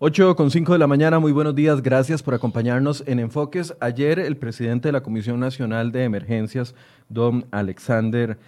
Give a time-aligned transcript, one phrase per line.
[0.00, 3.74] 8 con 5 de la mañana, muy buenos días, gracias por acompañarnos en Enfoques.
[3.80, 6.76] Ayer el presidente de la Comisión Nacional de Emergencias,
[7.08, 8.38] don Alexander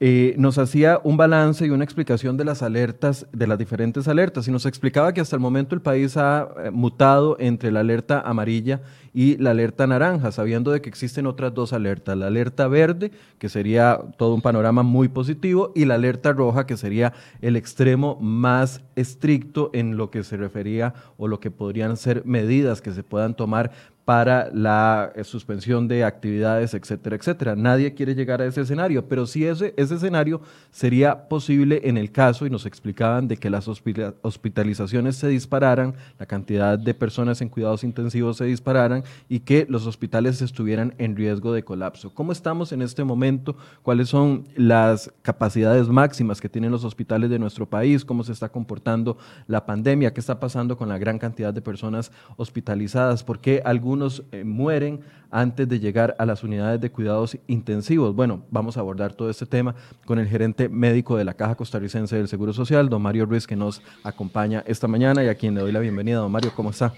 [0.00, 4.46] eh, nos hacía un balance y una explicación de las alertas, de las diferentes alertas,
[4.46, 8.20] y nos explicaba que hasta el momento el país ha eh, mutado entre la alerta
[8.20, 8.80] amarilla
[9.12, 13.48] y la alerta naranja, sabiendo de que existen otras dos alertas, la alerta verde, que
[13.48, 18.82] sería todo un panorama muy positivo, y la alerta roja, que sería el extremo más
[18.94, 23.34] estricto en lo que se refería o lo que podrían ser medidas que se puedan
[23.34, 23.72] tomar
[24.08, 27.54] para la eh, suspensión de actividades, etcétera, etcétera.
[27.54, 32.10] Nadie quiere llegar a ese escenario, pero si ese, ese escenario sería posible en el
[32.10, 37.50] caso, y nos explicaban, de que las hospitalizaciones se dispararan, la cantidad de personas en
[37.50, 42.14] cuidados intensivos se dispararan y que los hospitales estuvieran en riesgo de colapso.
[42.14, 43.58] ¿Cómo estamos en este momento?
[43.82, 48.06] ¿Cuáles son las capacidades máximas que tienen los hospitales de nuestro país?
[48.06, 50.14] ¿Cómo se está comportando la pandemia?
[50.14, 53.22] ¿Qué está pasando con la gran cantidad de personas hospitalizadas?
[53.22, 53.97] ¿Por qué algunos
[54.32, 58.14] eh, mueren antes de llegar a las unidades de cuidados intensivos.
[58.14, 59.74] Bueno, vamos a abordar todo este tema
[60.06, 63.56] con el gerente médico de la Caja Costarricense del Seguro Social, don Mario Ruiz, que
[63.56, 66.18] nos acompaña esta mañana y a quien le doy la bienvenida.
[66.18, 66.94] Don Mario, ¿cómo está?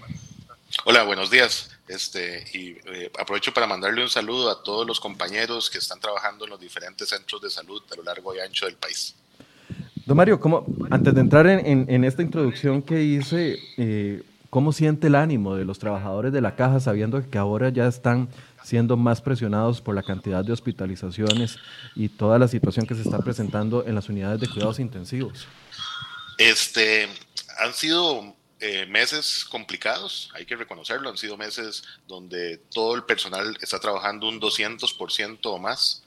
[0.85, 1.69] Hola, buenos días.
[1.87, 6.45] Este, y eh, aprovecho para mandarle un saludo a todos los compañeros que están trabajando
[6.45, 9.15] en los diferentes centros de salud a lo largo y ancho del país.
[10.05, 15.15] Don Mario, ¿cómo, antes de entrar en, esta introducción que hice, eh, ¿Cómo siente el
[15.15, 18.27] ánimo de los trabajadores de la caja sabiendo que ahora ya están
[18.65, 21.57] siendo más presionados por la cantidad de hospitalizaciones
[21.95, 25.47] y toda la situación que se está presentando en las unidades de cuidados intensivos?
[26.37, 27.07] Este,
[27.59, 33.57] han sido eh, meses complicados, hay que reconocerlo, han sido meses donde todo el personal
[33.61, 36.03] está trabajando un 200% o más,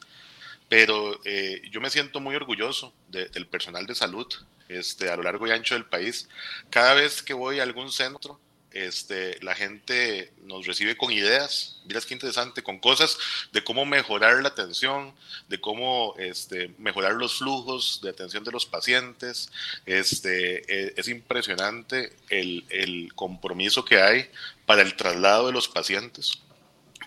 [0.68, 4.26] pero eh, yo me siento muy orgulloso del personal de salud
[4.68, 6.28] este, a lo largo y ancho del país.
[6.70, 8.40] Cada vez que voy a algún centro,
[8.74, 13.16] este, la gente nos recibe con ideas, miras qué interesante, con cosas
[13.52, 15.14] de cómo mejorar la atención,
[15.48, 19.52] de cómo este, mejorar los flujos de atención de los pacientes.
[19.86, 24.28] Este, e, es impresionante el, compromiso que hay
[24.66, 26.40] para el traslado de los pacientes.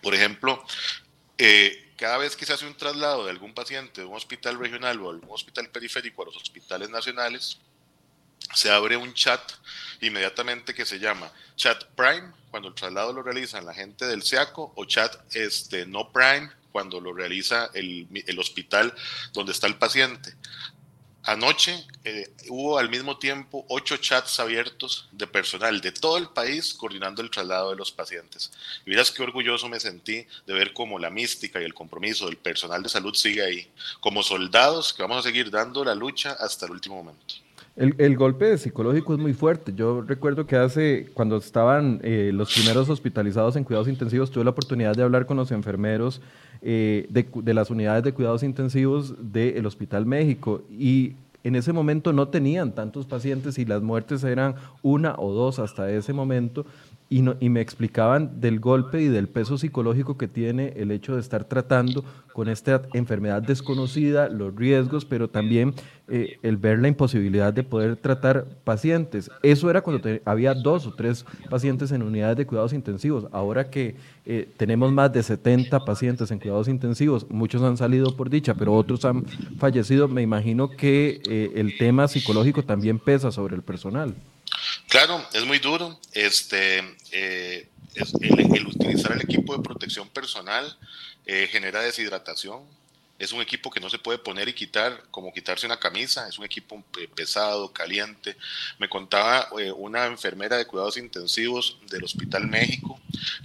[0.01, 0.63] Por ejemplo,
[1.37, 5.01] eh, cada vez que se hace un traslado de algún paciente de un hospital regional
[5.01, 7.57] o algún hospital periférico a los hospitales nacionales,
[8.53, 9.41] se abre un chat
[9.99, 14.73] inmediatamente que se llama Chat Prime, cuando el traslado lo realizan la gente del SEACO,
[14.75, 18.93] o Chat este, No Prime, cuando lo realiza el, el hospital
[19.33, 20.35] donde está el paciente.
[21.27, 26.73] Anoche eh, hubo al mismo tiempo ocho chats abiertos de personal de todo el país
[26.73, 28.49] coordinando el traslado de los pacientes.
[28.85, 32.37] Y miras qué orgulloso me sentí de ver cómo la mística y el compromiso del
[32.37, 36.65] personal de salud sigue ahí, como soldados que vamos a seguir dando la lucha hasta
[36.65, 37.35] el último momento.
[37.77, 39.71] El, golpe psicológico es muy fuerte.
[39.75, 44.49] Yo recuerdo que hace, cuando estaban eh, los primeros hospitalizados en cuidados intensivos, tuve la
[44.49, 46.19] oportunidad de hablar con los enfermeros
[46.63, 52.29] eh, de, las unidades de cuidados intensivos del Hospital México y en ese momento no
[52.29, 56.65] tenían tantos pacientes y las muertes eran una o dos hasta ese momento
[57.09, 61.21] y, y, me explicaban del golpe y del peso psicológico que tiene el hecho de
[61.21, 65.73] estar tratando con esta enfermedad desconocida, los riesgos, pero también
[66.09, 69.31] eh, el ver la imposibilidad de poder tratar pacientes.
[69.41, 73.25] Eso era cuando había dos o tres pacientes en unidades de cuidados intensivos.
[73.31, 73.95] Ahora que
[74.25, 78.73] eh, tenemos más de 70 pacientes en cuidados intensivos, muchos han salido por dicha, pero
[78.73, 79.25] otros han
[79.57, 84.13] fallecido, me imagino que eh, el tema psicológico también pesa sobre el personal.
[84.87, 85.99] Claro, es muy duro.
[86.13, 86.79] Este,
[87.11, 90.77] eh, el, utilizar el equipo de protección personal
[91.25, 92.63] eh, genera deshidratación.
[93.19, 96.27] Es un equipo que no se puede poner y quitar como quitarse una camisa.
[96.29, 98.37] Es un equipo eh, pesado, caliente.
[98.79, 102.99] Me contaba una enfermera de cuidados intensivos del Hospital México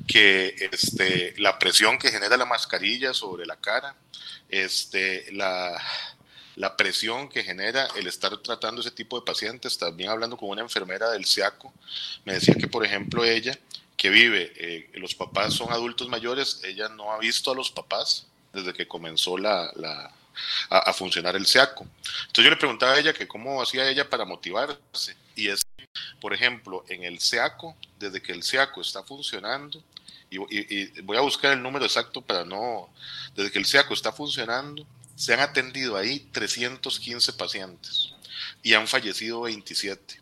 [0.07, 3.97] que este, la presión que genera la mascarilla sobre la cara,
[4.49, 5.83] este, la,
[6.57, 9.79] la presión que genera el estar tratando ese tipo de pacientes.
[9.79, 11.73] También hablando con una enfermera del SIACO,
[12.25, 13.59] me decía que, por ejemplo, ella,
[13.97, 18.27] que vive, eh, los papás son adultos mayores, ella no ha visto a los papás
[18.53, 19.71] desde que comenzó la,
[20.69, 21.87] a, funcionar el SIACO.
[22.27, 25.17] Entonces yo le preguntaba a ella que cómo hacía ella para motivarse.
[25.35, 25.63] Y es,
[26.21, 29.83] por ejemplo, en el SIACO, desde que el SIACO está funcionando,
[30.29, 32.89] y, y voy a buscar el número exacto para no,
[33.35, 34.87] desde que el SIACO está funcionando,
[35.23, 38.13] se han atendido ahí 315 pacientes
[38.61, 40.21] y han fallecido 27.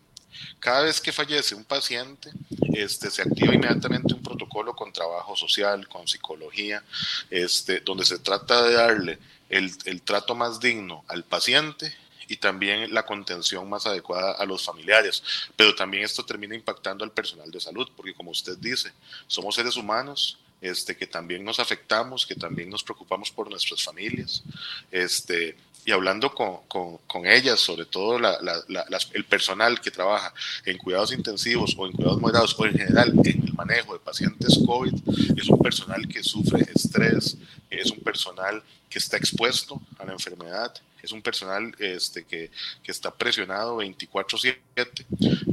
[0.58, 2.30] Cada vez que fallece un paciente,
[2.74, 6.84] este, se activa inmediatamente un protocolo con trabajo social, con psicología,
[7.30, 9.18] este, donde se trata de darle
[9.48, 11.96] el, el trato más digno al paciente
[12.28, 15.22] y también la contención más adecuada a los familiares.
[15.56, 18.92] Pero también esto termina impactando al personal de salud, porque como usted dice,
[19.26, 24.42] somos seres humanos, este, que también nos afectamos, que también nos preocupamos por nuestras familias.
[24.90, 30.32] Este, y hablando con, con, con ellas, sobre todo la, la, el personal que trabaja
[30.66, 34.58] en cuidados intensivos o en cuidados moderados o en general en el manejo de pacientes
[34.66, 34.92] COVID,
[35.36, 37.38] es un personal que sufre estrés,
[37.70, 42.50] es un personal que está expuesto a la enfermedad, es un personal este, que,
[42.82, 44.58] que está presionado 24/7,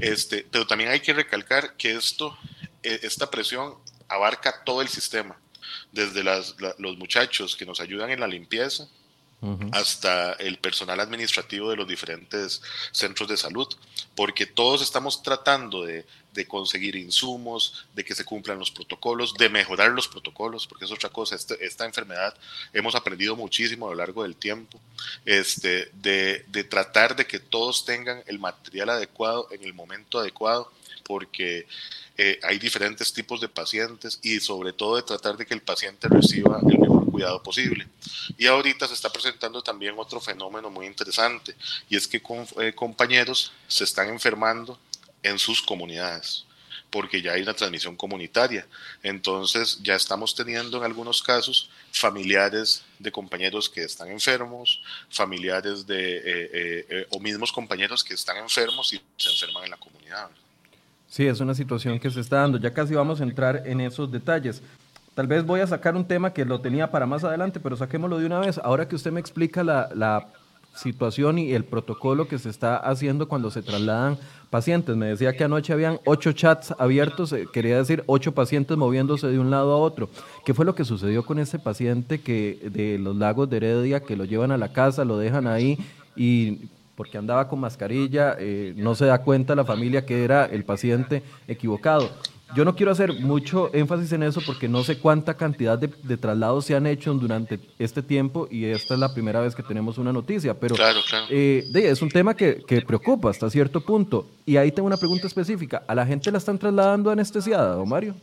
[0.02, 2.38] este, pero también hay que recalcar que esto,
[2.84, 3.76] e, esta presión
[4.08, 5.38] abarca todo el sistema,
[5.92, 8.88] desde las, los muchachos que nos ayudan en la limpieza,
[9.72, 12.62] hasta el personal administrativo de los diferentes
[12.92, 13.68] centros de salud,
[14.16, 19.50] porque todos estamos tratando de, de, conseguir insumos, de que se cumplan los protocolos, de
[19.50, 22.36] mejorar los protocolos, porque es otra cosa, este, esta enfermedad
[22.74, 24.80] hemos aprendido muchísimo a lo largo del tiempo,
[25.24, 30.72] este, de, de tratar de que todos tengan el material adecuado en el momento adecuado,
[31.08, 31.66] porque
[32.18, 36.08] eh, hay diferentes tipos de pacientes y sobre todo de tratar de que el paciente
[36.10, 37.88] reciba el mejor cuidado posible.
[38.38, 41.56] Y ahorita se está presentando también otro fenómeno muy interesante
[41.90, 42.22] y es que
[42.60, 44.78] eh, compañeros se están enfermando
[45.24, 46.44] en sus comunidades
[46.90, 48.66] porque ya hay una transmisión comunitaria.
[49.04, 56.22] Entonces ya estamos teniendo en algunos casos familiares de compañeros que están enfermos, familiares de,
[56.24, 60.30] eh, o mismos compañeros que están enfermos y se enferman en la comunidad.
[61.08, 62.58] Sí, es una situación que se está dando.
[62.58, 64.62] Ya casi vamos a entrar en esos detalles.
[65.16, 68.20] Tal vez voy a sacar un tema que lo tenía para más adelante, pero saquémoslo
[68.20, 68.60] de una vez.
[68.64, 70.28] Ahora que usted me explica la,
[70.76, 74.20] situación y el protocolo que se está haciendo cuando se trasladan
[74.52, 74.96] pacientes.
[74.96, 79.40] Me decía que anoche habían ocho chats abiertos, eh, quería decir ocho pacientes moviéndose de
[79.40, 80.08] un lado a otro.
[80.46, 84.16] ¿Qué fue lo que sucedió con ese paciente que de los lagos de Heredia, que
[84.16, 85.80] lo llevan a la casa, lo dejan ahí
[86.16, 90.66] y porque andaba con mascarilla, eh, no se da cuenta la familia que era el
[90.66, 92.10] paciente equivocado.
[92.56, 96.66] Yo no quiero hacer mucho énfasis en eso porque no sé cuánta cantidad de, traslados
[96.66, 100.12] se han hecho durante este tiempo y esta es la primera vez que tenemos una
[100.12, 100.76] noticia, pero
[101.30, 104.26] eh, es un tema que, que, preocupa hasta cierto punto.
[104.46, 105.84] Y ahí tengo una pregunta específica.
[105.88, 108.16] ¿A la gente la están trasladando anestesiada, don Mario?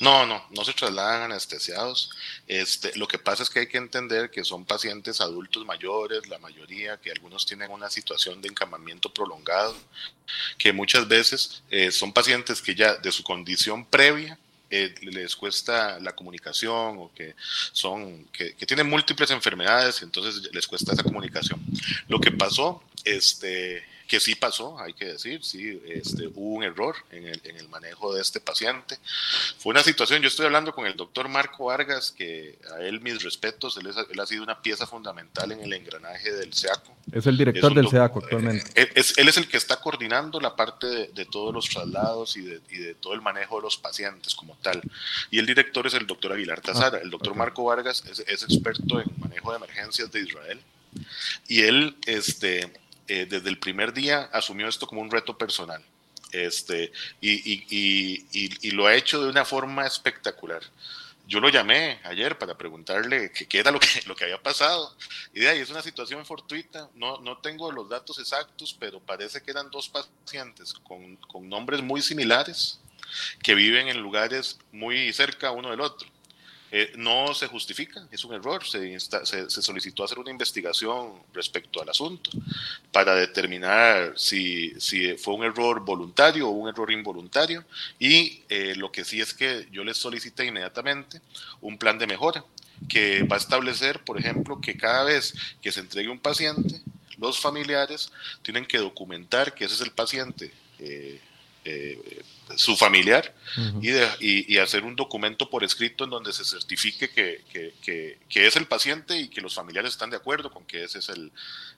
[0.00, 2.10] No, no, no se trasladan anestesiados.
[2.46, 6.38] Este, lo que pasa es que hay que entender que son pacientes adultos mayores, la
[6.38, 9.76] mayoría, que algunos tienen una situación de encamamiento prolongado,
[10.58, 14.38] que muchas veces eh, son pacientes que ya de su condición previa
[14.68, 17.36] eh, les cuesta la comunicación o que
[17.72, 21.64] son que, que, tienen múltiples enfermedades, entonces les cuesta esa comunicación.
[22.08, 26.96] Lo que pasó, este que sí pasó, hay que decir, sí, este, hubo un error
[27.10, 28.98] en el, en el, manejo de este paciente.
[29.58, 33.22] Fue una situación, yo estoy hablando con el doctor Marco Vargas, que a él mis
[33.22, 36.96] respetos, él, él ha sido una pieza fundamental en el engranaje del SEACO.
[37.12, 38.80] Es el director del SEACO actualmente.
[38.80, 42.42] Eh, es, él es el que está coordinando la parte de, todos los traslados y
[42.42, 44.80] de, y de, todo el manejo de los pacientes como tal.
[45.30, 46.98] Y el director es el doctor Aguilar Tazara.
[46.98, 50.60] Ah, el doctor Marco Vargas es, es experto en manejo de emergencias de Israel.
[51.48, 52.72] Y él, este,
[53.08, 55.82] eh, desde el primer día asumió esto como un reto personal
[56.32, 60.62] este, y, y, y, lo ha hecho de una forma espectacular.
[61.26, 64.94] Yo lo llamé ayer para preguntarle qué, era lo que, lo que había pasado.
[65.34, 66.88] Y de ahí es una situación fortuita.
[66.94, 71.82] No, no tengo los datos exactos, pero parece que eran dos pacientes con, con nombres
[71.82, 72.78] muy similares
[73.42, 76.08] que viven en lugares muy cerca uno del otro.
[76.78, 78.62] Eh, no se justifica, es un error.
[78.66, 82.30] Se, se, solicitó hacer una investigación respecto al asunto
[82.92, 87.64] para determinar si, si fue un error voluntario o un error involuntario.
[87.98, 91.22] Y eh, lo que sí es que yo les solicité inmediatamente
[91.62, 92.44] un plan de mejora
[92.90, 96.82] que va a establecer, por ejemplo, que cada vez que se entregue un paciente,
[97.16, 100.52] los familiares tienen que documentar que ese es el paciente.
[100.78, 101.22] Eh,
[102.54, 103.34] su familiar
[103.80, 107.42] y, y, hacer un documento por escrito en donde se certifique que,
[107.82, 111.00] que, que, es el paciente y que los familiares están de acuerdo con que ese
[111.00, 111.32] es el,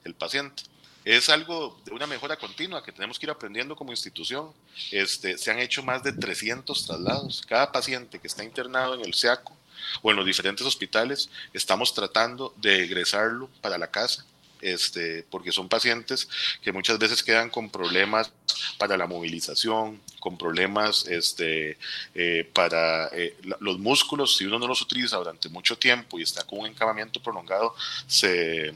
[0.05, 0.63] el, paciente.
[1.05, 4.53] Es algo de una mejora continua que tenemos que ir aprendiendo como institución.
[4.91, 7.43] Este, se han hecho más de 300 traslados.
[7.47, 9.57] Cada paciente que está internado en el SEACO
[10.03, 14.25] o en los diferentes hospitales, estamos tratando de egresarlo para la casa
[14.61, 16.29] este, porque son pacientes
[16.63, 18.33] que muchas veces quedan con problemas
[18.79, 21.79] para la movilización, con problemas este,
[22.15, 26.45] eh, para eh, los músculos, si uno no los utiliza durante mucho tiempo y está
[26.45, 27.75] con un encamamiento prolongado,
[28.07, 28.75] se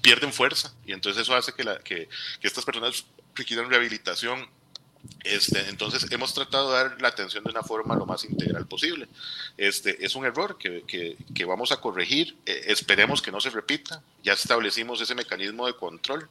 [0.00, 0.72] pierden fuerza.
[0.86, 2.08] Y entonces eso hace que, la, que,
[2.40, 4.48] que estas personas requieran rehabilitación
[5.24, 9.08] Este, entonces hemos tratado de dar la atención de una forma lo más integral posible.
[9.56, 14.02] Este, es un error que, que, vamos a corregir, eh, esperemos que no se repita,
[14.22, 16.28] ya establecimos ese mecanismo de control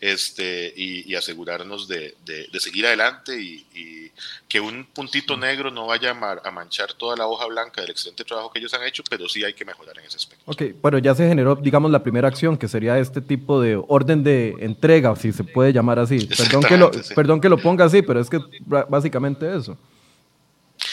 [0.00, 4.12] este, y, asegurarnos de, de, seguir adelante y, y,
[4.48, 8.50] que un puntito negro no vaya a, manchar toda la hoja blanca del excelente trabajo
[8.50, 10.44] que ellos han hecho, pero sí hay que mejorar en ese aspecto.
[10.46, 14.24] Ok, bueno, ya se generó, digamos, la primera acción, que sería este tipo de orden
[14.24, 16.26] de entrega, si se puede llamar así.
[16.26, 19.78] Perdón que, lo, perdón que lo ponga así, pero es que básicamente eso.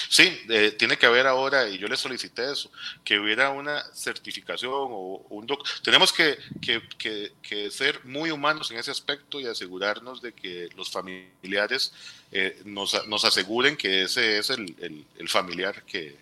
[0.08, 2.70] Sí, eh, tiene que haber ahora, y yo le solicité eso,
[3.04, 5.68] que hubiera una certificación o un doc.
[5.82, 11.92] Tenemos que, que, ser muy humanos en ese aspecto y asegurarnos de que los familiares
[12.32, 14.76] eh, nos, nos, aseguren que ese es el,
[15.18, 16.20] el, familiar que,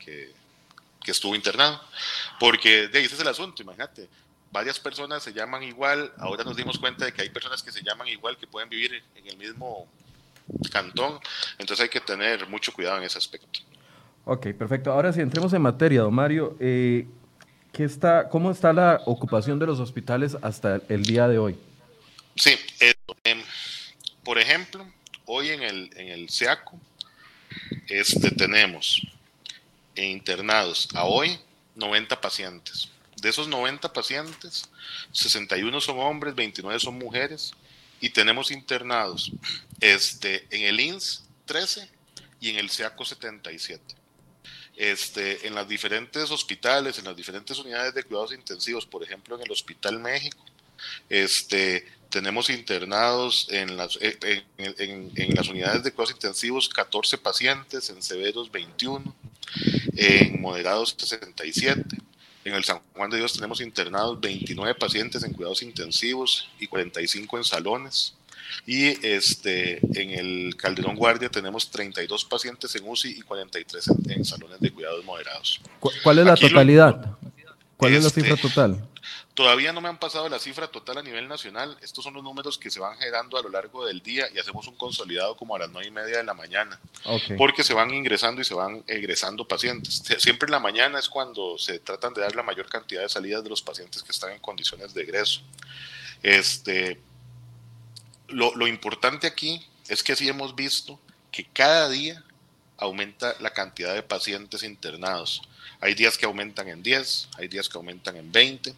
[0.00, 0.32] que,
[1.06, 1.80] estuvo internado.
[2.40, 4.08] Porque de ahí ese es el asunto, imagínate.
[4.50, 7.82] Varias personas se llaman igual, ahora nos dimos cuenta de que hay personas que se
[7.82, 9.88] llaman igual, que pueden vivir en el mismo
[10.70, 11.18] cantón.
[11.58, 13.60] Entonces hay que tener mucho cuidado en ese aspecto.
[14.24, 14.92] Ok, perfecto.
[14.92, 17.06] Ahora si entremos en materia, don Mario, eh,
[17.72, 21.58] ¿qué está, ¿cómo está la ocupación de los hospitales hasta el día de hoy?
[22.36, 22.56] Sí,
[23.24, 23.42] em,
[24.22, 24.86] por ejemplo,
[25.26, 26.78] hoy en el, en el SEACO
[27.88, 29.02] este, tenemos
[29.96, 31.38] internados a hoy
[31.74, 32.88] 90 pacientes.
[33.20, 34.68] De esos 90 pacientes,
[35.12, 37.52] 61 son hombres, 29 son mujeres
[38.02, 39.30] y tenemos internados
[39.80, 41.88] este, en el INS 13
[42.40, 43.82] y en el SEACO 77.
[44.76, 49.42] Este, en las diferentes hospitales, en las diferentes unidades de cuidados intensivos, por ejemplo en
[49.42, 50.44] el Hospital México,
[51.08, 58.02] este, tenemos internados en las, eh, en, las unidades de cuidados intensivos 14 pacientes, en
[58.02, 59.14] severos 21,
[59.96, 61.84] en moderados 67.
[62.44, 67.38] En el San Juan de Dios tenemos internados 29 pacientes en cuidados intensivos y 45
[67.38, 68.14] en salones.
[68.66, 74.60] Y este, en el Calderón Guardia tenemos 32 pacientes en UCI y 43 en, salones
[74.60, 75.60] de cuidados moderados.
[75.80, 77.16] ¿Cuál es la totalidad?
[77.76, 78.88] ¿Cuál es la cifra este, total?
[79.34, 81.78] Todavía no me han pasado la cifra total a nivel nacional.
[81.80, 84.66] Estos son los números que se van generando a lo largo del día y hacemos
[84.68, 86.78] un consolidado como a las nueve y media de la mañana.
[87.38, 90.02] Porque se van ingresando y se van egresando pacientes.
[90.18, 93.42] Siempre en la mañana es cuando se tratan de dar la mayor cantidad de salidas
[93.42, 95.40] de los pacientes que están en condiciones de egreso.
[96.22, 97.00] Este,
[98.28, 102.22] lo, lo importante aquí es que sí hemos visto que cada día
[102.76, 105.40] aumenta la cantidad de pacientes internados.
[105.80, 108.74] Hay días que aumentan en 10, hay días que aumentan en 20.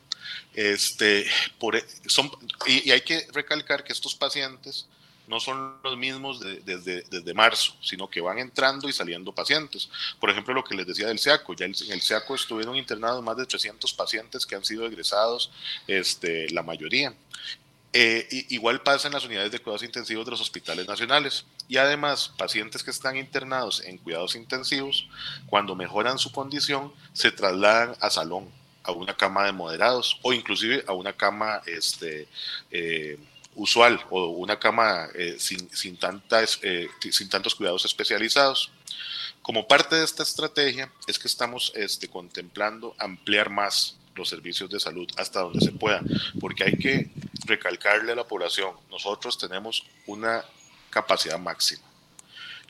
[0.54, 4.86] Este, e, y, hay que recalcar que estos pacientes
[5.26, 9.88] no son los mismos desde, desde marzo, sino que van entrando y saliendo pacientes.
[10.20, 13.36] Por ejemplo, lo que les decía del SEACO, ya en el SEACO estuvieron internados más
[13.36, 15.50] de 300 pacientes que han sido egresados,
[15.86, 17.14] este, la mayoría.
[17.96, 21.46] Eh, igual pasa en las unidades de cuidados intensivos de los hospitales nacionales.
[21.68, 25.08] Y además, pacientes que están internados en cuidados intensivos,
[25.46, 28.50] cuando mejoran su condición, se trasladan a salón
[28.84, 32.28] a una cama de moderados o inclusive a una cama este,
[32.70, 33.18] eh,
[33.56, 38.70] usual o una cama eh, sin, sin, tantas, eh, sin tantos cuidados especializados.
[39.42, 44.80] Como parte de esta estrategia es que estamos este, contemplando ampliar más los servicios de
[44.80, 46.00] salud hasta donde se pueda,
[46.40, 47.10] porque hay que
[47.46, 50.44] recalcarle a la población, nosotros tenemos una
[50.90, 51.82] capacidad máxima.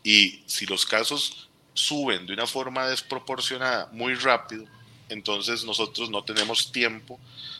[0.03, 4.65] Y si los casos suben de una forma desproporcionada muy rápido,
[5.09, 7.19] entonces nosotros no tenemos tiempo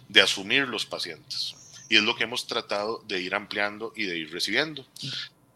[0.09, 1.55] de asumir los pacientes.
[1.89, 4.87] Y es lo que hemos tratado de ir ampliando y de ir recibiendo.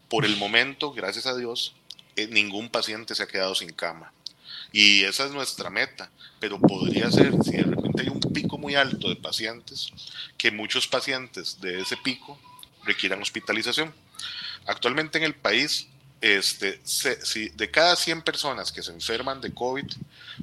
[0.07, 1.73] Por el momento, gracias a Dios,
[2.15, 4.11] eh, ningún paciente se ha quedado sin cama.
[4.71, 8.75] Y esa es nuestra meta, pero podría ser, si de repente hay un pico muy
[8.75, 9.91] alto de pacientes,
[10.37, 12.39] que muchos pacientes de ese pico
[12.83, 13.93] requieran hospitalización.
[14.65, 15.87] Actualmente en el país
[16.21, 16.81] este,
[17.55, 19.85] de cada 100 personas que se enferman de COVID,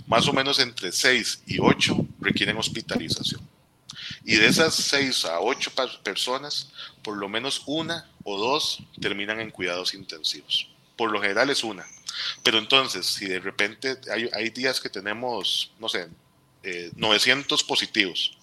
[0.07, 3.41] más o menos entre 6 y 8 requieren hospitalización.
[4.25, 6.71] Y de esas 6 a 8 personas,
[7.03, 10.69] por lo menos una o dos terminan en cuidados intensivos.
[10.97, 11.87] Por lo general es una.
[12.43, 13.99] Pero entonces, si de repente
[14.33, 16.09] hay, días que tenemos, no sé,
[16.97, 18.37] 900 eh, positivos,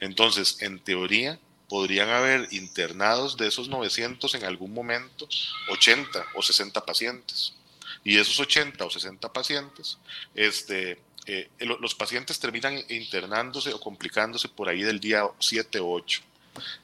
[0.00, 1.38] entonces en teoría
[1.70, 5.28] podrían haber internados de esos 900 en algún momento
[5.70, 7.54] 80 o 60 pacientes.
[8.02, 9.98] Y esos 80 o 60 pacientes,
[10.34, 16.22] este, eh, los pacientes terminan internándose o complicándose por ahí del día 7 o 8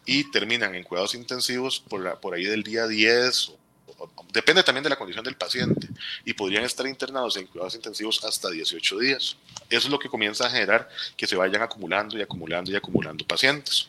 [0.05, 3.53] y terminan en cuidados intensivos por, por ahí del día 10
[4.33, 5.89] depende también de la condición del paciente
[6.25, 9.37] y podrían estar internados en cuidados intensivos hasta 18 días.
[9.71, 13.27] Eso es lo que comienza a generar que se vayan acumulando y acumulando y acumulando
[13.27, 13.89] pacientes.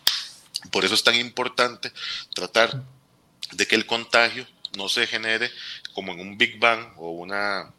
[0.72, 1.92] Por eso es tan importante
[2.34, 2.84] tratar
[3.52, 4.46] de que el contagio
[4.76, 5.50] no se genere
[5.94, 7.72] como en un Big Bang o una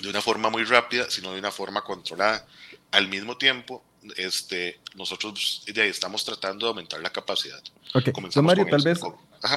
[0.00, 2.46] de una forma muy rápida, sino de una forma controlada.
[2.92, 3.82] Al mismo tiempo,
[4.16, 7.60] este, nosotros estamos tratando de aumentar la capacidad.
[7.94, 8.10] Ok,
[8.42, 9.00] Mario, tal vez,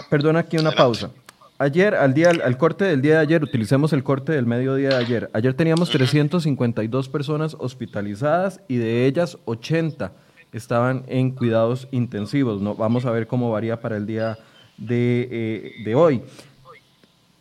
[0.09, 1.11] perdona aquí una pausa.
[1.59, 4.95] Ayer, al, día, al, corte del día de ayer, utilicemos el corte del mediodía de
[4.95, 5.29] ayer.
[5.33, 10.11] Ayer teníamos 352 personas hospitalizadas y de ellas 80
[10.53, 12.61] estaban en cuidados intensivos.
[12.61, 12.75] ¿no?
[12.75, 14.37] Vamos a ver cómo varía para el día
[14.77, 16.21] de, eh, de hoy.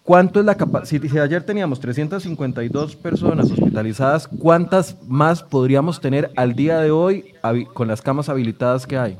[0.03, 1.09] ¿Cuánto es la capacidad?
[1.09, 7.35] Si, ayer teníamos 352 personas hospitalizadas, ¿cuántas más podríamos tener al día de hoy
[7.75, 9.19] con las camas habilitadas que hay?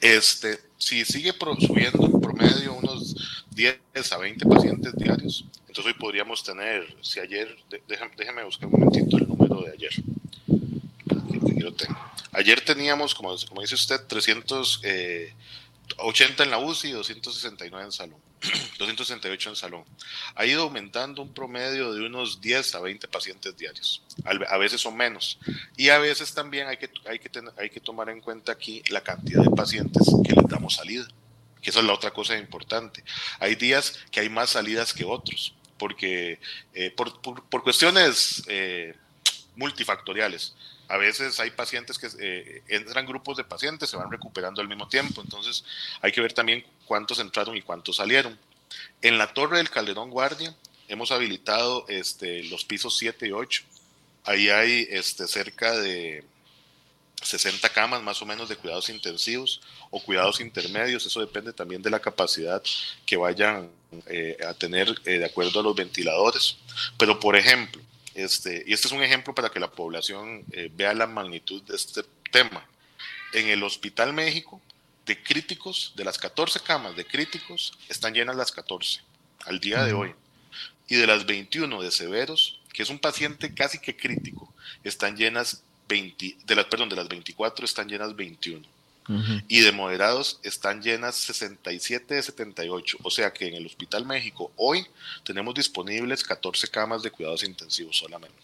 [0.00, 3.78] Este, si sigue subiendo en promedio unos 10
[4.12, 7.54] a 20 pacientes diarios, entonces hoy podríamos tener, si ayer,
[7.86, 9.92] déjeme, buscar un momentito el número de ayer.
[11.36, 12.09] Aquí lo tengo.
[12.32, 15.34] Ayer teníamos, como, como dice usted, 380 eh,
[16.38, 18.30] en la UCI y 269 en salón.
[18.78, 19.84] 268 en salón.
[20.34, 24.02] Ha ido aumentando un promedio de unos 10 a 20 pacientes diarios.
[24.24, 25.38] A veces son menos.
[25.76, 29.02] Y a veces también hay que, hay que, hay que tomar en cuenta aquí la
[29.02, 31.06] cantidad de pacientes que les damos salida.
[31.60, 33.04] Que esa es la otra cosa importante.
[33.38, 35.54] Hay días que hay más salidas que otros.
[35.76, 36.38] Porque
[36.74, 38.94] eh, por, por, cuestiones eh,
[39.56, 40.54] multifactoriales
[40.90, 44.88] a veces hay pacientes que eh, entran grupos de pacientes, se van recuperando al mismo
[44.88, 45.64] tiempo, entonces
[46.02, 48.36] hay que ver también cuántos entraron y cuántos salieron.
[49.00, 50.54] En la torre del Calderón Guardia
[50.88, 53.62] hemos habilitado este, los pisos 7 y 8.
[54.24, 56.24] Ahí hay este, cerca de
[57.22, 61.90] 60 camas más o menos de cuidados intensivos o cuidados intermedios, eso depende también de
[61.90, 62.62] la capacidad
[63.06, 63.70] que vayan
[64.06, 66.56] eh, a tener eh, de acuerdo a los ventiladores.
[66.98, 67.80] Pero por ejemplo,
[68.14, 71.76] este, y este es un ejemplo para que la población eh, vea la magnitud de
[71.76, 72.66] este tema.
[73.32, 74.60] En el Hospital México,
[75.06, 79.00] de críticos, de las 14 camas de críticos, están llenas las 14
[79.46, 80.14] al día de hoy.
[80.88, 85.62] Y de las 21 de severos, que es un paciente casi que crítico, están llenas
[85.88, 88.66] 20, de las, perdón, de las 24 están llenas 21.
[89.48, 92.98] Y de moderados están llenas 67 de 78.
[93.02, 94.86] O sea que en el Hospital México hoy
[95.24, 98.36] tenemos disponibles 14 camas de cuidados intensivos solamente.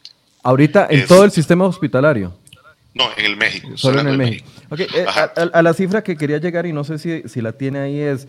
[0.43, 2.37] Ahorita en todo el sistema hospitalario.
[2.95, 3.77] No, en el México.
[3.77, 4.47] Solo en el México.
[4.77, 5.07] Eh,
[5.53, 8.27] a, la cifra que quería llegar y no sé si, si la tiene ahí es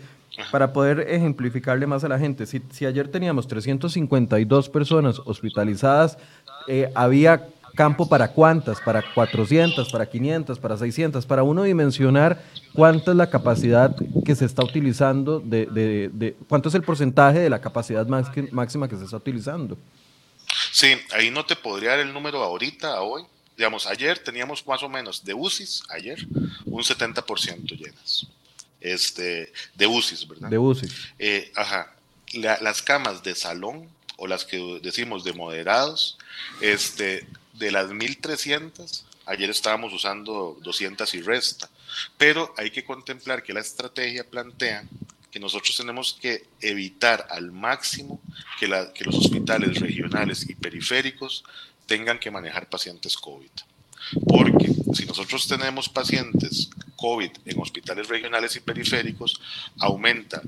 [0.50, 2.46] para poder ejemplificarle más a la gente.
[2.46, 6.18] Si, si ayer teníamos 352 personas hospitalizadas,
[6.68, 13.12] eh, había campo para cuántas, para 400, para 500, para 600, para uno dimensionar cuánta
[13.12, 15.66] es la capacidad que se está utilizando, de,
[16.12, 19.76] de, cuánto es el porcentaje de la capacidad máxima que se está utilizando.
[20.72, 23.24] Sí, ahí no te podría dar el número ahorita, a hoy.
[23.56, 26.26] Digamos, ayer teníamos más o menos de UCIs, ayer,
[26.64, 28.26] un 70% llenas.
[28.80, 30.48] Este, de UCIs, ¿verdad?
[30.48, 30.92] De UCIs.
[31.18, 31.92] Eh, ajá.
[32.32, 36.18] las camas de salón o las que decimos de moderados,
[36.60, 37.26] este,
[37.58, 41.68] de las 1300, ayer estábamos usando 200 y resta,
[42.16, 44.84] pero hay que contemplar que la estrategia plantea
[45.30, 48.20] que nosotros tenemos que evitar al máximo
[48.58, 51.44] que, los hospitales regionales y periféricos
[51.86, 53.50] tengan que manejar pacientes COVID.
[54.26, 59.40] Porque si nosotros tenemos pacientes COVID en hospitales regionales y periféricos,
[59.78, 60.40] aumenta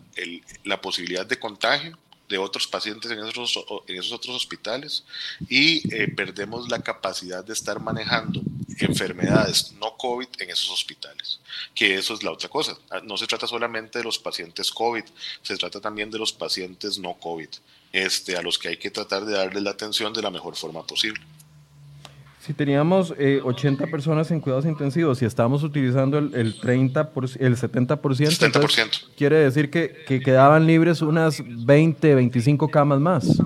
[0.64, 1.98] la posibilidad de contagio
[2.30, 5.04] de otros pacientes en esos, otros hospitales
[5.48, 8.40] y eh, perdemos la capacidad de estar manejando
[8.78, 11.40] enfermedades no COVID en esos hospitales,
[11.74, 12.78] que eso es la otra cosa.
[12.88, 15.04] Ah, no se trata solamente de los pacientes COVID,
[15.42, 17.48] se trata también de los pacientes no COVID,
[17.92, 20.86] este, a los que hay que tratar de darles la atención de la mejor forma
[20.86, 21.20] posible.
[22.40, 29.04] Si teníamos 80 eh, personas en cuidados intensivos y estábamos utilizando el, 30 el 70%,
[29.14, 33.42] quiere decir que, quedaban libres unas 20, 25 camas más.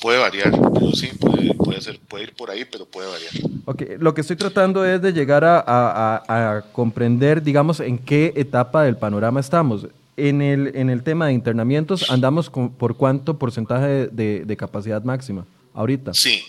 [0.00, 1.10] Puede variar, pero sí,
[1.56, 3.30] puede, ser, puede ir por ahí, pero puede variar.
[3.64, 3.96] Okay.
[3.98, 9.38] Lo que estoy tratando es de llegar a, comprender, digamos, en qué etapa del panorama
[9.38, 9.86] estamos.
[10.16, 15.46] En el, en el tema de internamientos, andamos por cuánto porcentaje de, de capacidad máxima
[15.74, 16.12] ahorita.
[16.12, 16.42] Sí.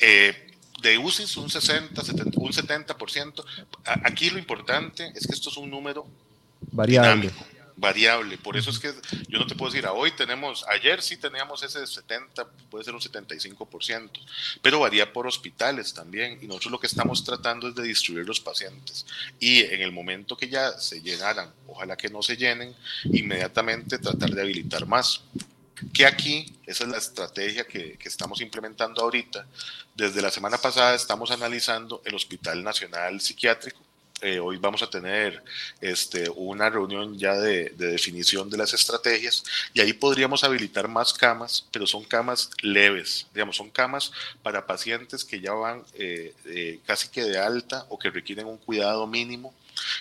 [0.00, 0.34] Eh,
[0.84, 3.44] de UCIs un 60, 70, un 70%.
[4.04, 6.06] Aquí lo importante es que esto es un número
[6.70, 7.30] variable.
[7.74, 8.36] variable.
[8.36, 8.92] Por eso es que
[9.28, 12.94] yo no te puedo decir, a hoy tenemos, ayer sí teníamos ese 70, puede ser
[12.94, 14.10] un 75%,
[14.60, 16.38] pero varía por hospitales también.
[16.42, 19.06] Y nosotros lo que estamos tratando es de distribuir los pacientes.
[19.40, 24.30] Y en el momento que ya se llenaran, ojalá que no se llenen, inmediatamente tratar
[24.30, 25.22] de habilitar más
[25.92, 29.46] que aquí, esa es la estrategia que, estamos implementando ahorita.
[29.94, 33.80] Desde la semana pasada estamos analizando el Hospital Nacional Psiquiátrico
[34.20, 35.42] Eh, hoy vamos a tener
[35.80, 39.44] este, una reunión ya de, definición de las estrategias
[39.74, 45.24] y ahí podríamos habilitar más camas, pero son camas leves, digamos, son camas para pacientes
[45.24, 49.52] que ya van eh, eh, casi que de alta o que requieren un cuidado mínimo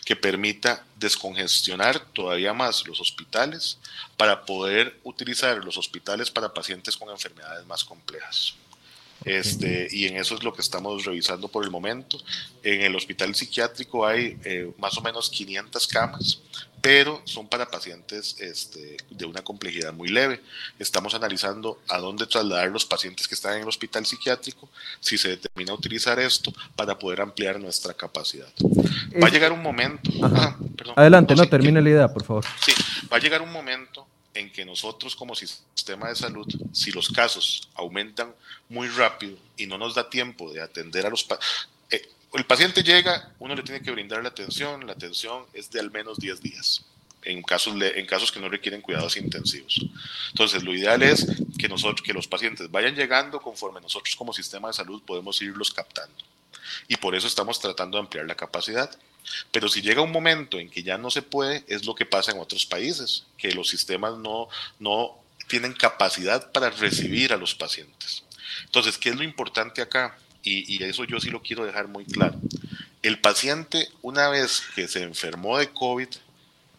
[0.05, 3.77] que permita descongestionar todavía más los hospitales
[4.17, 8.55] para poder utilizar los hospitales para pacientes con enfermedades más complejas.
[9.25, 12.17] Este, y en eso es lo que estamos revisando por el momento.
[12.61, 16.39] En el hospital psiquiátrico hay eh, más o menos 500 camas,
[16.83, 20.41] pero son para pacientes este, de una complejidad muy leve.
[20.77, 24.67] Estamos analizando a dónde trasladar los pacientes que están en el hospital psiquiátrico,
[24.99, 28.49] si se determina utilizar esto para poder ampliar nuestra capacidad.
[28.61, 30.11] Va a llegar un momento.
[30.97, 32.43] Adelante, no, termine la idea, por favor.
[32.61, 32.73] Sí,
[33.09, 37.69] va a llegar un momento en que nosotros como sistema de salud, si los casos
[37.75, 38.33] aumentan
[38.67, 41.69] muy rápido y no nos da tiempo de atender a los pacientes,
[42.33, 45.91] el paciente llega, uno le tiene que brindar la atención, la atención es de al
[45.91, 46.83] menos 10 días.
[47.25, 49.79] En casos, en casos que no requieren cuidados intensivos.
[50.31, 51.25] Entonces, lo ideal es
[51.57, 55.71] que, nosotros, que los pacientes vayan llegando conforme nosotros como sistema de salud podemos irlos
[55.71, 56.17] captando.
[56.89, 58.91] Y por eso estamos tratando de ampliar la capacidad.
[59.51, 62.31] Pero si llega un momento en que ya no se puede, es lo que pasa
[62.31, 65.17] en otros países, que los sistemas no, no
[65.47, 68.23] tienen capacidad para recibir a los pacientes.
[68.65, 70.17] Entonces, ¿qué es lo importante acá?
[70.43, 72.39] Y, eso yo sí lo quiero dejar muy claro.
[73.01, 76.07] El paciente, una vez que se enfermó de COVID,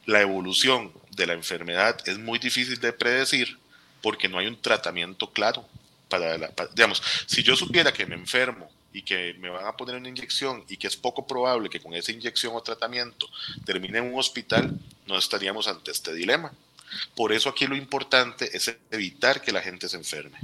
[0.07, 3.59] la evolución de la enfermedad es muy difícil de predecir
[4.03, 5.67] porque no hay un tratamiento claro.
[6.09, 9.97] Para, la, digamos, si yo supiera que me enfermo y que me van a poner
[9.97, 13.29] una inyección y que es poco probable que con esa inyección o tratamiento
[13.65, 16.53] termine en un hospital, no estaríamos ante este dilema.
[17.15, 20.39] Por eso aquí lo importante es evitar que la gente se enferme.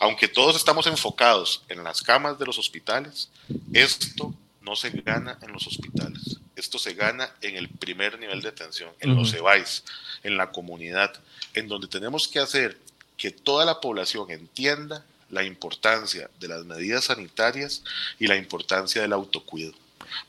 [0.00, 3.30] Aunque todos estamos enfocados en las camas de los hospitales,
[3.72, 6.38] esto no se gana en los hospitales.
[6.56, 9.84] Esto se gana en el primer nivel de atención, en los EVAIS,
[10.22, 11.12] en la comunidad,
[11.54, 12.78] en donde tenemos que hacer
[13.16, 17.82] que toda la población entienda la importancia de las medidas sanitarias
[18.18, 19.72] y la importancia del autocuido.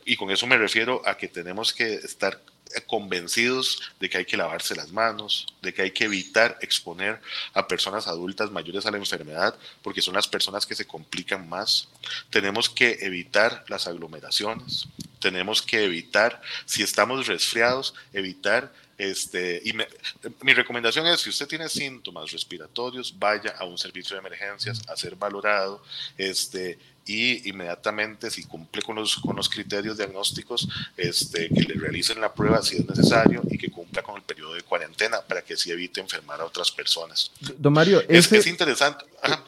[0.06, 2.42] Y con eso me refiero a que tenemos que estar
[2.88, 7.22] convencidos de que hay que lavarse las manos, de que hay que evitar exponer
[7.54, 11.88] a personas adultas mayores a la enfermedad, porque son las personas que se complican más.
[12.30, 14.88] Tenemos que evitar las aglomeraciones,
[15.20, 21.68] tenemos que evitar, si estamos resfriados, evitar este, y mi recomendación es, si usted tiene
[21.70, 25.82] síntomas respiratorios, vaya a un servicio de emergencias a ser valorado
[26.18, 32.22] este, y inmediatamente, si cumple con los, con los criterios diagnósticos, este, que le realicen
[32.22, 35.56] la prueba si es necesario y que cumpla con el periodo de cuarentena para que
[35.56, 37.32] así evite enfermar a otras personas.
[37.58, 39.06] Don Mario, es, ese, es interesante.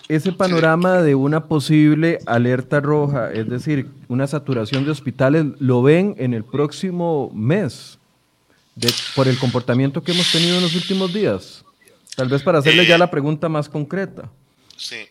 [0.09, 6.15] Ese panorama de una posible alerta roja, es decir, una saturación de hospitales, ¿lo ven
[6.17, 7.99] en el próximo mes?
[9.15, 11.63] Por el comportamiento que hemos tenido en los últimos días?
[12.15, 14.29] Tal vez para hacerle ya eh, la pregunta más concreta.
[14.77, 15.07] Sí,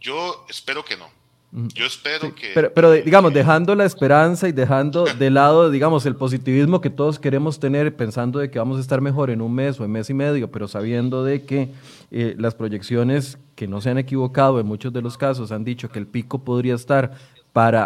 [0.00, 1.20] yo espero que no.
[1.52, 2.52] Yo espero que...
[2.54, 7.18] Pero, pero, digamos, dejando la esperanza y dejando de lado, digamos, el positivismo que todos
[7.18, 10.08] queremos tener, pensando de que vamos a estar mejor en un mes o en mes
[10.10, 11.70] y medio, pero sabiendo de que
[12.12, 15.90] eh, las proyecciones que no se han equivocado en muchos de los casos han dicho
[15.90, 17.14] que el pico podría estar
[17.52, 17.84] para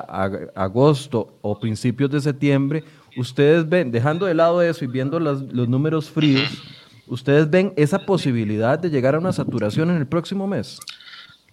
[0.54, 2.84] agosto o principios de septiembre,
[3.16, 6.50] ustedes ven, dejando de lado eso y viendo los, números fríos,
[7.06, 10.78] ¿ustedes ven esa posibilidad de llegar a una saturación en el próximo mes?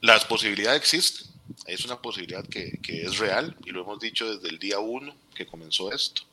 [0.02, 1.28] Las posibilidades existen,
[1.67, 5.45] es una posibilidad que, es real y lo hemos dicho desde el día uno que
[5.45, 6.24] comenzó esto.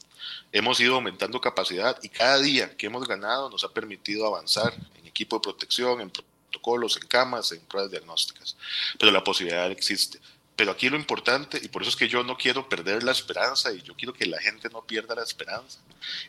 [0.50, 5.06] Hemos ido aumentando capacidad y cada día que hemos ganado nos ha permitido avanzar en
[5.06, 8.56] equipo de protección, en protocolos, en camas, en pruebas diagnósticas.
[8.98, 10.18] Pero la posibilidad existe.
[10.58, 13.72] Pero aquí lo importante, y por eso es que yo no quiero perder la esperanza
[13.72, 15.78] y yo quiero que la gente no pierda la esperanza,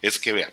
[0.03, 0.51] es que vean,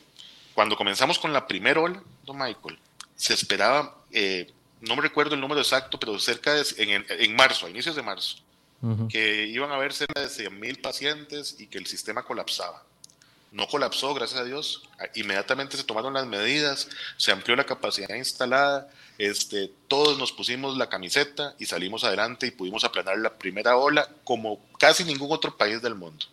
[0.54, 2.78] cuando comenzamos con la primera ola, don Michael,
[3.16, 7.70] se esperaba, eh, no me recuerdo el número exacto, pero cerca de, en, marzo, a
[7.70, 8.38] inicios de marzo,
[9.10, 12.82] que iban a haber cerca de 100 mil pacientes y que el sistema colapsaba.
[13.56, 14.82] No colapsó, gracias a Dios.
[15.14, 20.90] Inmediatamente se tomaron las medidas, se amplió la capacidad instalada, este, todos nos pusimos la
[20.90, 25.80] camiseta y salimos adelante y pudimos aplanar la primera ola como casi ningún otro país
[25.80, 26.26] del mundo.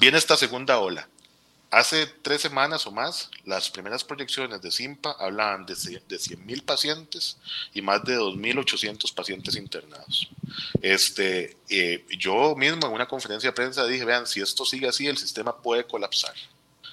[0.00, 1.08] Viene esta segunda ola.
[1.70, 7.36] Hace tres semanas o más, las primeras proyecciones de SIMPA hablaban de, de 100.000 pacientes
[7.74, 10.30] y más de 2.800 pacientes internados.
[10.80, 15.06] Este, eh, yo mismo en una conferencia de prensa dije, vean, si esto sigue así,
[15.06, 16.32] el sistema puede colapsar.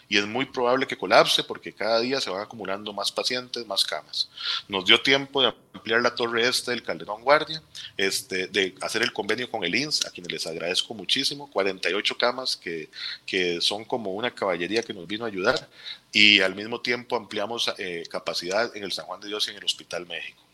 [0.07, 3.83] Y es muy probable que colapse porque cada día se van acumulando más pacientes, más
[3.83, 4.29] camas.
[4.67, 7.61] Nos dio tiempo de ampliar la torre este del Calderón Guardia,
[7.97, 12.55] este, de hacer el convenio con el INS, a quienes les agradezco muchísimo, 48 camas
[12.55, 12.89] que,
[13.25, 15.67] que son como una caballería que nos vino a ayudar
[16.11, 19.57] y al mismo tiempo ampliamos eh, capacidad en el San Juan de Dios y en
[19.57, 20.44] el Hospital México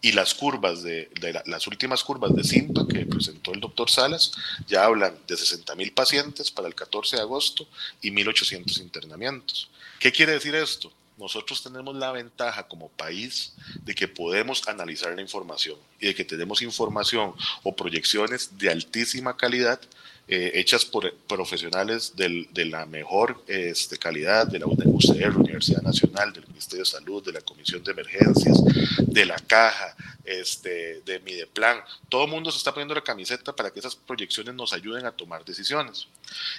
[0.00, 1.10] y las curvas de,
[1.46, 4.32] las últimas curvas de SIMPA que presentó el doctor Salas
[4.66, 7.66] ya hablan de 60 mil pacientes para el 14 de agosto
[8.00, 9.68] y 1.800 internamientos.
[9.98, 10.92] ¿Qué quiere decir esto?
[11.16, 16.24] Nosotros tenemos la ventaja como país de que podemos analizar la información y de que
[16.24, 17.32] tenemos información
[17.62, 19.80] o proyecciones de altísima calidad
[20.28, 26.48] eh, hechas por profesionales de la mejor este, calidad, de la UCR, Universidad Nacional, del
[26.48, 28.60] Ministerio de Salud, de la Comisión de Emergencias,
[28.98, 31.78] de la Caja, este, de Mideplan.
[32.08, 35.12] Todo el mundo se está poniendo la camiseta para que esas proyecciones nos ayuden a
[35.12, 36.08] tomar decisiones.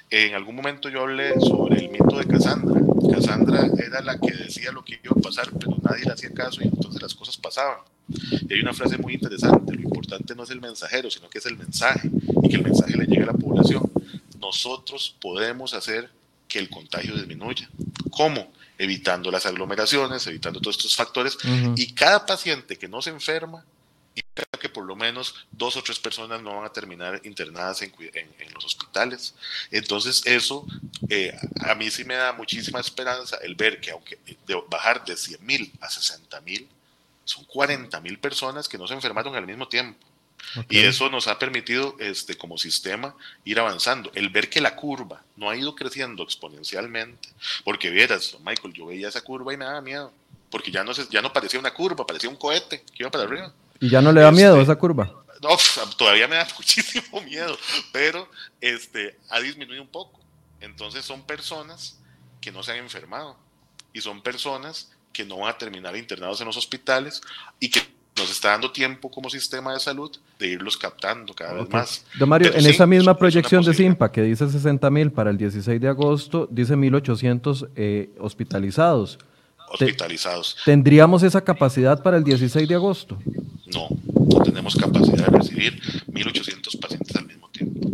[0.10, 2.80] En algún momento yo hablé sobre el mito de Cassandra.
[3.14, 6.62] Cassandra era la que decía lo que iba a pasar, pero nadie le hacía caso
[6.64, 7.80] y entonces las cosas pasaban.
[8.10, 11.46] Y hay una frase muy interesante, lo importante no es el mensajero, sino que es
[11.46, 12.10] el mensaje
[12.44, 13.92] y que el mensaje le llegue a la población.
[14.40, 16.10] Nosotros podemos hacer
[16.48, 17.70] que el contagio disminuya.
[18.12, 18.52] ¿Cómo?
[18.78, 21.38] Evitando las aglomeraciones, evitando todos estos factores
[21.76, 23.66] y cada paciente que no se enferma,
[24.60, 27.92] que por lo menos dos o tres personas no van a terminar internadas en,
[28.54, 29.36] los hospitales.
[29.72, 30.66] Entonces eso
[31.10, 35.16] eh, a mí sí me da muchísima esperanza el ver que aunque de bajar de
[35.16, 36.68] 100 mil a 60 mil,
[37.28, 40.00] son 40 mil personas que no se enfermaron al mismo tiempo.
[40.70, 44.12] Y eso nos ha permitido, este, como sistema, ir avanzando.
[44.16, 47.30] El ver que la curva no ha ido creciendo exponencialmente,
[47.66, 50.14] porque vieras, Michael, yo veía esa curva y me daba miedo,
[50.50, 53.26] porque ya no, se, ya no parecía una curva, parecía un cohete que iba para
[53.26, 53.54] arriba.
[53.80, 55.12] ¿Y ya no le da miedo este, esa curva?
[55.42, 55.50] No,
[55.98, 57.58] todavía me da muchísimo miedo,
[57.92, 58.30] pero
[58.62, 60.22] este, ha disminuido un poco.
[60.62, 62.00] Entonces son personas
[62.40, 63.38] que no se han enfermado
[63.92, 67.22] y son personas que no van a terminar internados en los hospitales
[67.60, 67.82] y que
[68.18, 72.06] nos está dando tiempo como sistema de salud de irlos captando cada vez más.
[72.18, 75.80] Don Mario, en esa misma proyección de SIMPA que dice 60 mil para el 16
[75.80, 79.20] de agosto, dice 1.800 eh, hospitalizados.
[79.70, 80.58] Hospitalizados.
[80.66, 83.18] ¿Tendríamos esa capacidad para el 16 de agosto?
[83.68, 83.90] No,
[84.30, 87.90] no tenemos capacidad de recibir 1.800 pacientes al mismo tiempo.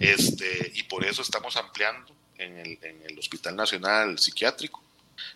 [0.00, 4.82] Este, y por eso estamos ampliando en el, en el Hospital Nacional Psiquiátrico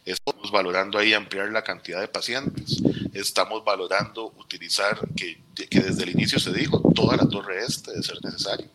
[0.04, 6.10] Estamos valorando ahí ampliar la cantidad de pacientes, estamos valorando utilizar, que, que desde el
[6.10, 8.68] inicio se dijo, toda la torre este de ser necesario.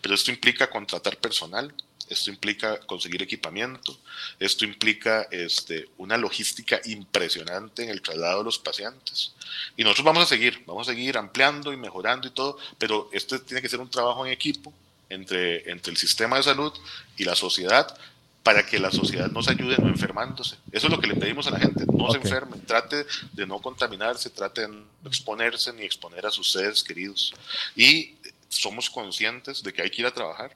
[0.00, 1.72] Pero esto implica contratar personal,
[2.10, 3.96] esto implica conseguir equipamiento,
[4.40, 9.32] esto implica este, una logística impresionante en el traslado de los pacientes.
[9.76, 13.40] Y nosotros vamos a seguir, vamos a seguir ampliando y mejorando y todo, pero esto
[13.40, 14.74] tiene que ser un trabajo en equipo
[15.08, 16.72] entre, entre el sistema de salud
[17.16, 17.96] y la sociedad
[18.42, 20.56] para que la sociedad nos ayude no enfermándose.
[20.72, 23.60] Eso es lo que le pedimos a la gente, no se enfermen, trate de no
[23.60, 27.34] contaminarse, trate de no exponerse ni exponer a sus seres queridos.
[27.76, 28.16] Y
[28.48, 30.52] somos conscientes de que hay que ir a trabajar,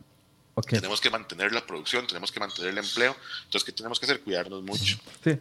[0.63, 3.17] tenemos que mantener la producción, tenemos que mantener el empleo.
[3.45, 4.21] Entonces, ¿qué tenemos que hacer?
[4.21, 4.99] Cuidarnos mucho.
[5.25, 5.41] Este,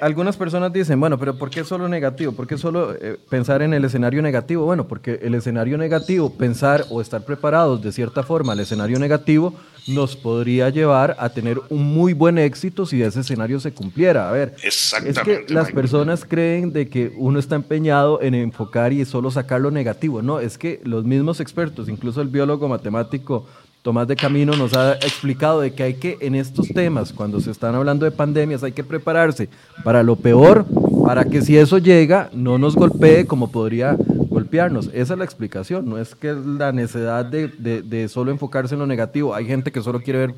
[0.00, 2.32] algunas personas dicen, bueno, pero ¿por qué solo negativo?
[2.32, 4.64] ¿Por qué solo eh, pensar en el escenario negativo?
[4.64, 9.54] Bueno, porque el escenario negativo, pensar o estar preparados de cierta forma al escenario negativo,
[9.86, 14.28] nos podría llevar a tener un muy buen éxito si ese escenario se cumpliera.
[14.28, 19.04] A ver, es que las personas creen de que uno está empeñado en enfocar y
[19.04, 20.22] solo sacar lo negativo.
[20.22, 23.46] No, es que los mismos expertos, incluso el biólogo matemático
[23.86, 27.52] Tomás de Camino nos ha explicado de que hay que, en estos temas, cuando se
[27.52, 29.48] están hablando de pandemias, hay que prepararse
[29.84, 30.66] para lo peor,
[31.04, 34.90] para que si eso llega, no nos golpee como podría golpearnos.
[34.92, 38.88] Esa es la explicación, no es que la necesidad de, de, solo enfocarse en lo
[38.88, 39.36] negativo.
[39.36, 40.34] Hay gente que solo quiere ver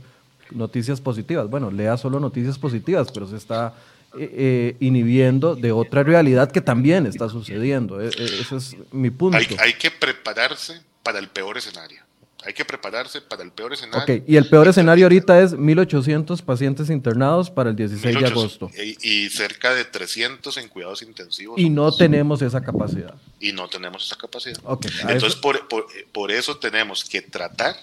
[0.51, 1.49] noticias positivas.
[1.49, 3.73] Bueno, lea solo noticias positivas, pero se está
[4.19, 7.99] eh, eh, inhibiendo de otra realidad que también está sucediendo.
[8.03, 9.39] E, e, ese es mi punto.
[9.39, 12.08] hay que prepararse para el peor escenario.
[12.45, 14.03] Hay que prepararse para el peor escenario.
[14.03, 18.71] Ok, y el peor escenario ahorita es 1.800 pacientes internados para el 16 de agosto.
[18.77, 21.59] Y, cerca de 300 en cuidados intensivos.
[21.59, 23.15] Y no tenemos esa capacidad.
[23.41, 24.59] Y no tenemos esa capacidad.
[24.63, 25.67] Okay, Entonces, por,
[26.13, 27.75] por, eso tenemos que tratar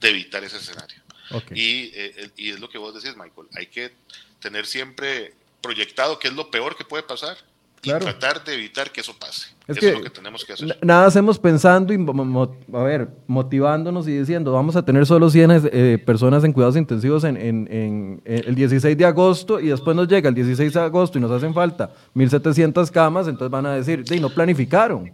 [0.00, 1.00] de evitar ese escenario.
[1.30, 1.58] Okay.
[1.58, 3.46] Y, eh, y es lo que vos decís, Michael.
[3.54, 3.92] Hay que
[4.40, 7.36] tener siempre proyectado qué es lo peor que puede pasar
[7.84, 9.48] tratar de evitar que eso pase.
[9.66, 10.78] Es eso es lo que tenemos que hacer.
[10.82, 15.98] Nada hacemos pensando y, a ver, motivándonos y diciendo, vamos a tener solo 100 eh,
[16.04, 20.72] personas en cuidados intensivos en, el 16 de agosto y después nos llega el 16
[20.72, 25.12] de agosto y nos hacen falta 1.700 camas, entonces van a decir, sí, no planificaron.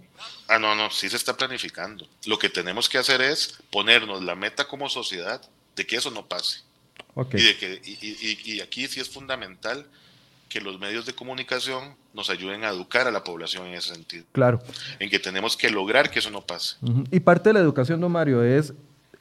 [0.48, 2.06] Ah, no, no, sí se está planificando.
[2.26, 5.40] Lo que tenemos que hacer es ponernos la meta como sociedad
[5.76, 6.62] de que eso no pase.
[7.34, 9.86] Y, y, aquí sí es fundamental
[10.50, 14.24] que los medios de comunicación nos ayuden a educar a la población en ese sentido.
[14.32, 14.60] Claro.
[14.98, 16.76] En que tenemos que lograr que eso no pase.
[17.10, 18.74] Y parte de la educación, don Mario, es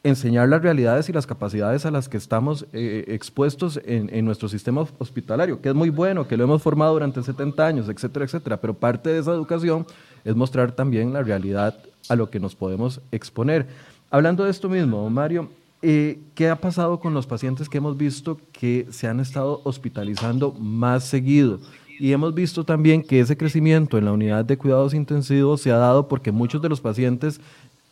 [0.03, 4.49] enseñar las realidades y las capacidades a las que estamos eh, expuestos en, en, nuestro
[4.49, 8.57] sistema hospitalario, que es muy bueno, que lo hemos formado durante 70 años, etcétera, etcétera,
[8.57, 9.85] pero parte de esa educación
[10.23, 13.67] es mostrar también la realidad a lo que nos podemos exponer.
[14.09, 18.39] Hablando de esto mismo, Mario, eh, ¿qué ha pasado con los pacientes que hemos visto
[18.51, 21.59] que se han estado hospitalizando más seguido?
[21.99, 25.77] Y hemos visto también que ese crecimiento en la unidad de cuidados intensivos se ha
[25.77, 27.41] dado porque muchos de los pacientes,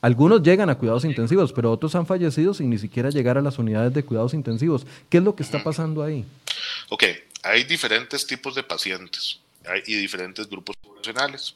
[0.01, 3.59] algunos llegan a cuidados intensivos, pero otros han fallecido sin ni siquiera llegar a las
[3.59, 4.87] unidades de cuidados intensivos.
[5.09, 6.23] ¿Qué es lo que está pasando ahí?
[6.89, 7.03] Ok,
[7.43, 9.39] hay diferentes tipos de pacientes
[9.85, 11.55] y diferentes grupos poblacionales.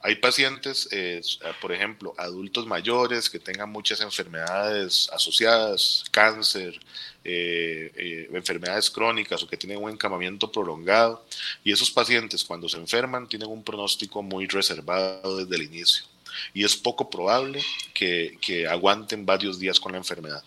[0.00, 1.20] Hay pacientes, eh,
[1.60, 6.78] por ejemplo, adultos mayores que tengan muchas enfermedades asociadas, cáncer,
[7.24, 11.24] eh, eh, enfermedades crónicas o que tienen un encamamiento prolongado.
[11.64, 16.04] Y esos pacientes cuando se enferman tienen un pronóstico muy reservado desde el inicio.
[16.54, 17.60] Y es poco probable
[17.92, 20.44] que, que aguanten varios días con la enfermedad.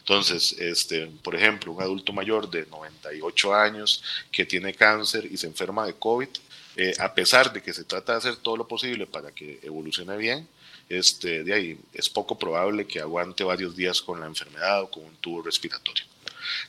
[0.00, 5.46] Entonces, este, por ejemplo, un adulto mayor de 98 años que tiene cáncer y se
[5.46, 6.28] enferma de COVID,
[6.76, 10.16] eh, a pesar de que se trata de hacer todo lo posible para que evolucione
[10.16, 10.48] bien,
[10.88, 15.04] este, de ahí es poco probable que aguante varios días con la enfermedad o con
[15.04, 16.04] un tubo respiratorio.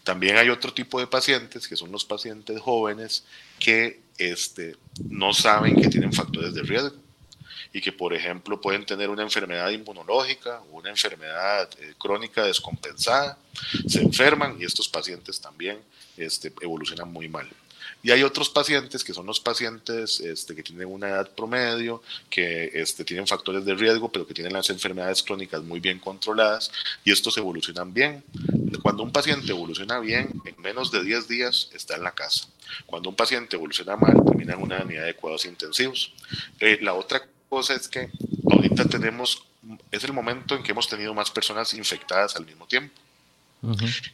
[0.04, 3.24] También hay otro tipo de pacientes, que son los pacientes jóvenes,
[3.60, 4.76] que este,
[5.10, 6.96] no saben que tienen factores de riesgo
[7.74, 13.38] y que, por ejemplo, pueden tener una enfermedad inmunológica o una enfermedad eh, crónica descompensada,
[13.88, 15.80] se enferman y estos pacientes también
[16.16, 17.50] este, evolucionan muy mal.
[18.04, 22.70] Y hay otros pacientes que son los pacientes este, que tienen una edad promedio, que
[22.74, 26.70] este, tienen factores de riesgo, pero que tienen las enfermedades crónicas muy bien controladas
[27.06, 28.22] y estos evolucionan bien.
[28.82, 32.50] Cuando un paciente evoluciona bien, en menos de 10 días está en la casa.
[32.86, 36.12] Cuando un paciente evoluciona mal, termina en una unidad de cuidados intensivos.
[36.60, 38.10] Eh, la otra cosa es que
[38.52, 39.46] ahorita tenemos,
[39.92, 42.94] es el momento en que hemos tenido más personas infectadas al mismo tiempo.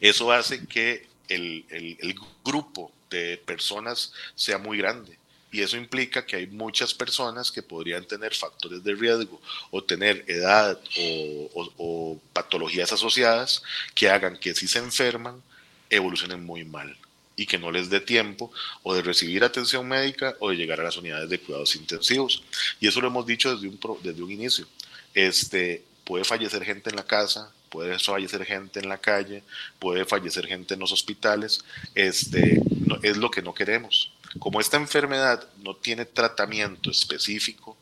[0.00, 2.14] Eso hace que el, el,
[2.44, 5.18] grupo de personas sea muy grande.
[5.52, 9.40] Y eso implica que hay muchas personas que podrían tener factores de riesgo
[9.70, 13.62] o tener edad o, patologías asociadas
[13.94, 15.42] que hagan que si se enferman
[15.88, 16.96] evolucionen muy mal
[17.34, 18.52] y que no les dé tiempo
[18.84, 22.44] o de recibir atención médica o de llegar a las unidades de cuidados intensivos.
[22.78, 24.66] Y eso lo hemos dicho desde un, desde un inicio.
[25.14, 29.42] Este, puede fallecer gente en la casa, puede fallecer gente en la calle,
[29.78, 32.60] puede fallecer gente en los hospitales, este,
[33.02, 34.12] es lo que no queremos.
[34.38, 37.76] Como esta enfermedad no tiene tratamiento específico,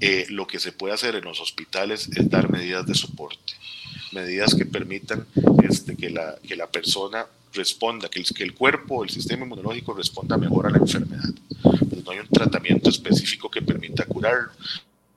[0.00, 3.54] eh, lo que se puede hacer en los hospitales es dar medidas de soporte,
[4.12, 5.26] medidas que permitan
[5.68, 9.94] este, que, la, que la persona responda, que el, que el cuerpo, el sistema inmunológico
[9.94, 11.30] responda mejor a la enfermedad.
[11.62, 14.50] Pero no hay un tratamiento específico que permita curarlo.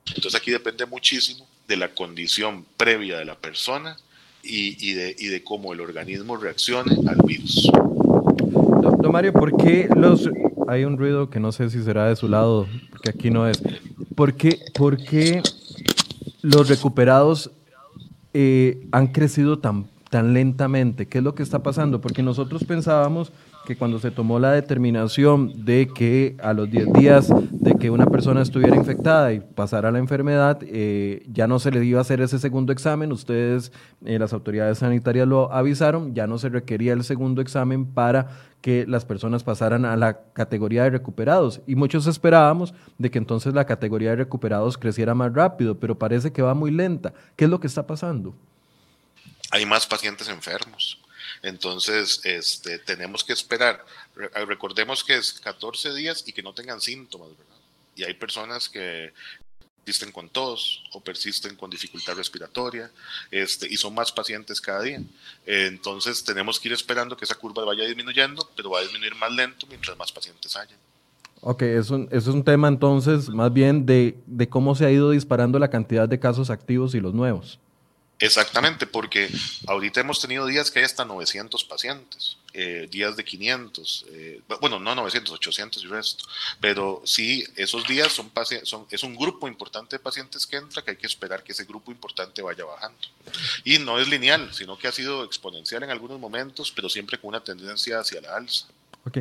[0.06, 3.96] Entonces aquí depende muchísimo de la condición previa de la persona
[4.42, 7.70] y, de, y de cómo el organismo reaccione al virus.
[7.72, 10.28] Don, Mario, ¿por qué los...
[10.66, 13.62] Hay un ruido que no sé si será de su lado, porque aquí no es.
[14.14, 15.42] ¿Por qué, por qué
[16.42, 17.50] los recuperados
[18.34, 21.06] eh, han crecido tan, tan lentamente?
[21.06, 22.02] ¿Qué es lo que está pasando?
[22.02, 23.32] Porque nosotros pensábamos
[23.68, 28.06] que cuando se tomó la determinación de que a los 10 días de que una
[28.06, 32.22] persona estuviera infectada y pasara la enfermedad, eh, ya no se le iba a hacer
[32.22, 33.70] ese segundo examen, ustedes,
[34.06, 38.28] eh, las autoridades sanitarias lo avisaron, ya no se requería el segundo examen para
[38.62, 41.60] que las personas pasaran a la categoría de recuperados.
[41.66, 46.32] Y muchos esperábamos de que entonces la categoría de recuperados creciera más rápido, pero parece
[46.32, 47.12] que va muy lenta.
[47.36, 48.34] ¿Qué es lo que está pasando?
[49.50, 51.02] Hay más pacientes enfermos
[51.42, 53.84] entonces, este, tenemos que esperar.
[54.46, 57.56] Recordemos que es 14 días y que no tengan síntomas, ¿verdad?
[57.94, 59.12] Y hay personas que
[59.84, 62.90] persisten con tos o persisten con dificultad respiratoria
[63.30, 65.00] este, y son más pacientes cada día.
[65.46, 69.32] Entonces tenemos que ir esperando que esa curva vaya disminuyendo, pero va a disminuir más
[69.32, 70.76] lento mientras más pacientes haya.
[71.40, 75.10] Ok, eso, eso es un tema entonces más bien de, de cómo se ha ido
[75.10, 77.58] disparando la cantidad de casos activos y los nuevos.
[78.20, 79.30] Exactamente, porque
[79.68, 84.80] ahorita hemos tenido días que hay hasta 900 pacientes, eh, días de 500, eh, bueno,
[84.80, 86.24] no 900, 800 y resto,
[86.60, 88.32] pero sí, esos días son,
[88.64, 91.64] son, es un grupo importante de pacientes que entra que hay que esperar que ese
[91.64, 92.98] grupo importante vaya bajando.
[93.62, 97.28] Y no es lineal, sino que ha sido exponencial en algunos momentos, pero siempre con
[97.28, 98.66] una tendencia hacia la alza.
[99.06, 99.18] Ok.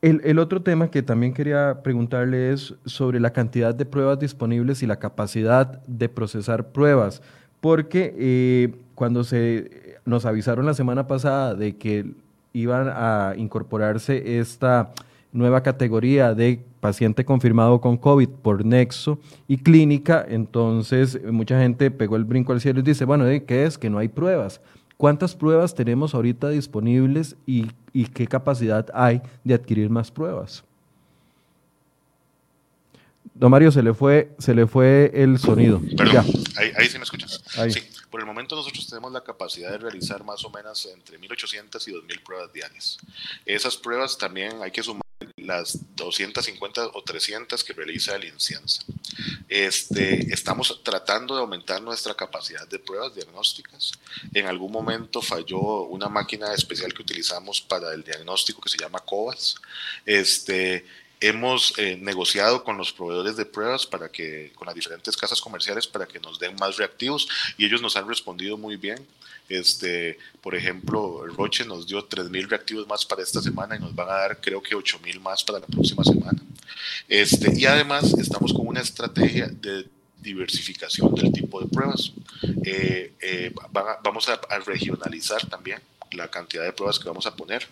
[0.00, 4.82] El, el otro tema que también quería preguntarle es sobre la cantidad de pruebas disponibles
[4.82, 7.20] y la capacidad de procesar pruebas
[7.60, 12.12] porque eh, cuando se nos avisaron la semana pasada de que
[12.52, 14.92] iban a incorporarse esta
[15.32, 22.16] nueva categoría de paciente confirmado con COVID por nexo y clínica, entonces mucha gente pegó
[22.16, 23.76] el brinco al cielo y dice, bueno, ¿qué es?
[23.78, 24.60] Que no hay pruebas.
[24.96, 27.68] ¿Cuántas pruebas tenemos ahorita disponibles y,
[28.14, 30.64] qué capacidad hay de adquirir más pruebas?
[33.38, 35.80] Don Mario, se le fue, se le fue el sonido.
[35.96, 36.26] Perdón,
[36.56, 37.40] ahí, sí me escuchas.
[37.70, 37.80] Sí,
[38.10, 41.92] por el momento nosotros tenemos la capacidad de realizar más o menos entre 1.800 y
[41.92, 42.98] 2.000 pruebas diarias.
[43.46, 45.02] Esas pruebas también hay que sumar
[45.36, 48.82] las 250 o 300 que realiza el INCIENSA.
[49.48, 53.92] Este, estamos tratando de aumentar nuestra capacidad de pruebas diagnósticas.
[54.34, 58.98] En algún momento falló una máquina especial que utilizamos para el diagnóstico que se llama
[58.98, 59.54] COVAS.
[60.04, 60.84] Este,
[61.20, 65.86] hemos eh, negociado con los proveedores de pruebas para que, con las diferentes casas comerciales
[65.86, 69.06] para que nos den más reactivos y ellos nos han respondido muy bien.
[69.48, 74.08] Este, por ejemplo, Roche nos dio 3.000 reactivos más para esta semana y nos van
[74.08, 76.40] a dar creo que 8.000 más para la próxima semana.
[77.08, 79.86] Este, y además estamos con una estrategia de
[80.20, 82.12] diversificación del tipo de pruebas.
[82.64, 83.52] Eh, eh,
[84.02, 85.80] vamos a, a regionalizar también
[86.12, 87.66] la cantidad de pruebas que vamos a poner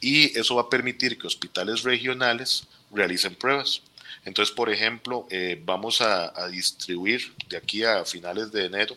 [0.00, 3.82] y eso va a permitir que hospitales regionales realicen pruebas.
[4.24, 8.96] Entonces, por ejemplo, eh, vamos a, distribuir de aquí a finales de enero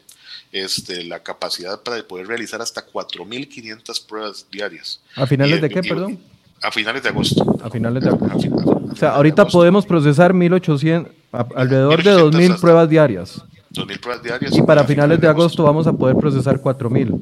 [0.52, 5.02] este, la capacidad para poder realizar hasta 4.500 pruebas diarias.
[5.16, 6.20] ¿A finales de qué, perdón?
[6.62, 7.58] A finales de agosto.
[7.62, 8.82] A finales de agosto.
[8.92, 11.12] o sea, ahorita podemos procesar 1.800,
[11.56, 13.42] alrededor de 2.000 pruebas diarias.
[13.72, 14.56] 2.000 pruebas diarias.
[14.56, 17.22] Y para finales de agosto vamos a poder procesar 4.000.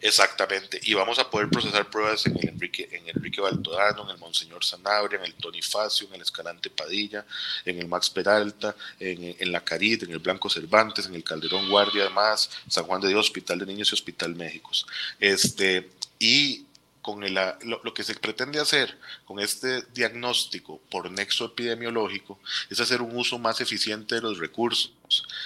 [0.00, 4.18] Exactamente, y vamos a poder procesar pruebas en el Enrique, en Enrique Baltodano, en el
[4.18, 7.24] Monseñor Sanabria, en el Tony Facio, en el Escalante Padilla,
[7.64, 12.04] en el Max Peralta, en, la Carit, en el Blanco Cervantes, en el Calderón Guardia,
[12.04, 14.86] además, San Juan de Dios, Hospital de Niños y Hospital Méxicos.
[15.18, 16.65] Este, y
[17.06, 22.80] con el, lo, lo, que se pretende hacer con este diagnóstico por nexo epidemiológico es
[22.80, 24.92] hacer un uso más eficiente de los recursos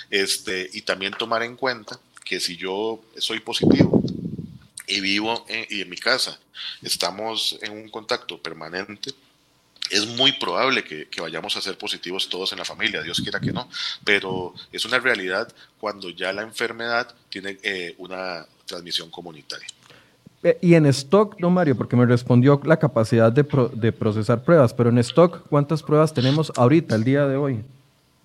[0.09, 4.03] este, y también tomar en cuenta que si yo soy positivo
[4.87, 6.41] y vivo en, y en mi casa
[6.81, 9.13] estamos en un contacto permanente,
[9.91, 13.53] es muy probable que, vayamos a ser positivos todos en la familia, Dios quiera que
[13.53, 13.69] no,
[14.03, 19.69] pero es una realidad cuando ya la enfermedad tiene eh, una transmisión comunitaria.
[20.43, 24.72] Eh, y en stock, no Mario, porque me respondió la capacidad de, de procesar pruebas,
[24.72, 27.62] pero en stock, ¿cuántas pruebas tenemos ahorita, el día de hoy?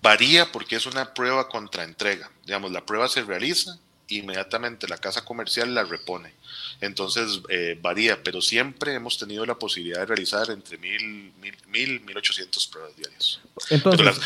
[0.02, 2.30] Varía porque es una prueba contra entrega.
[2.44, 6.32] Digamos, la prueba se realiza, inmediatamente la casa comercial la repone.
[6.80, 11.32] Entonces eh, varía, pero siempre hemos tenido la posibilidad de realizar entre mil,
[11.68, 13.40] mil, mil, ochocientos pruebas diarias.
[13.70, 14.20] Entonces,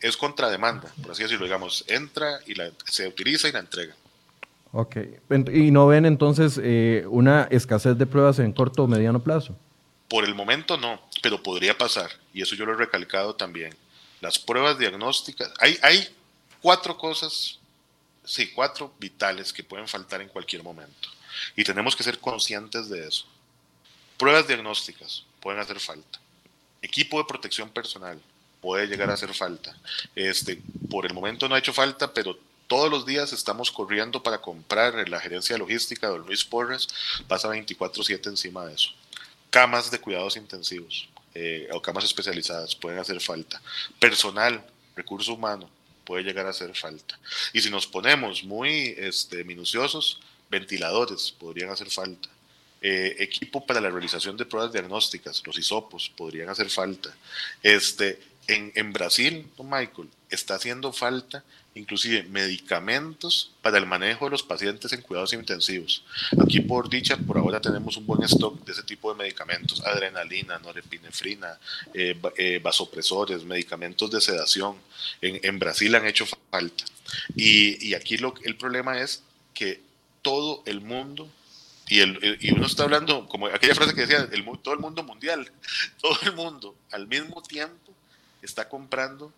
[0.00, 3.94] es contra demanda, por así decirlo, digamos, entra y la, se utiliza y la entrega.
[4.76, 4.96] Ok,
[5.52, 9.56] ¿y no ven entonces eh, una escasez de pruebas en corto o mediano plazo?
[10.08, 13.72] Por el momento no, pero podría pasar, y eso yo lo he recalcado también.
[14.20, 16.08] Las pruebas diagnósticas, hay, hay
[16.60, 17.60] cuatro cosas
[18.24, 21.08] sí, cuatro vitales que pueden faltar en cualquier momento.
[21.56, 23.26] Y tenemos que ser conscientes de eso.
[24.16, 26.18] Pruebas diagnósticas pueden hacer falta.
[26.80, 28.20] Equipo de protección personal
[28.60, 29.76] puede llegar a hacer falta.
[30.14, 30.60] Este,
[30.90, 32.38] por el momento no ha hecho falta, pero
[32.74, 36.88] todos los días estamos corriendo para comprar la gerencia logística de Luis Porres,
[37.28, 38.90] pasa 24/7 encima de eso.
[39.48, 43.62] Camas de cuidados intensivos eh, o camas especializadas pueden hacer falta.
[44.00, 44.66] Personal,
[44.96, 45.70] recurso humano,
[46.04, 47.16] puede llegar a hacer falta.
[47.52, 50.20] Y si nos ponemos muy este, minuciosos,
[50.50, 52.28] ventiladores podrían hacer falta.
[52.82, 57.14] Eh, equipo para la realización de pruebas diagnósticas, los hisopos, podrían hacer falta.
[57.62, 64.42] Este, en, en Brasil, Michael, está haciendo falta inclusive medicamentos para el manejo de los
[64.42, 66.04] pacientes en cuidados intensivos.
[66.40, 70.58] Aquí por dicha, por ahora tenemos un buen stock de ese tipo de medicamentos, adrenalina,
[70.58, 71.58] norepinefrina,
[71.92, 74.76] eh, eh, vasopresores, medicamentos de sedación.
[75.20, 76.84] En, Brasil han hecho falta.
[77.34, 79.22] Y, y aquí lo, el problema es
[79.52, 79.80] que
[80.22, 81.28] todo el mundo
[81.88, 85.02] y, el, y, uno está hablando, como aquella frase que decía, el, todo el mundo
[85.02, 85.50] mundial,
[86.00, 87.83] todo el mundo al mismo tiempo
[88.44, 89.32] está comprando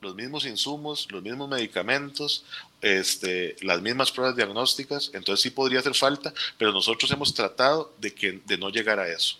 [0.00, 2.44] los mismos insumos, los mismos medicamentos,
[2.80, 8.12] este, las mismas pruebas diagnósticas, entonces sí podría hacer falta, pero nosotros hemos tratado de,
[8.12, 9.36] que, de no llegar a eso.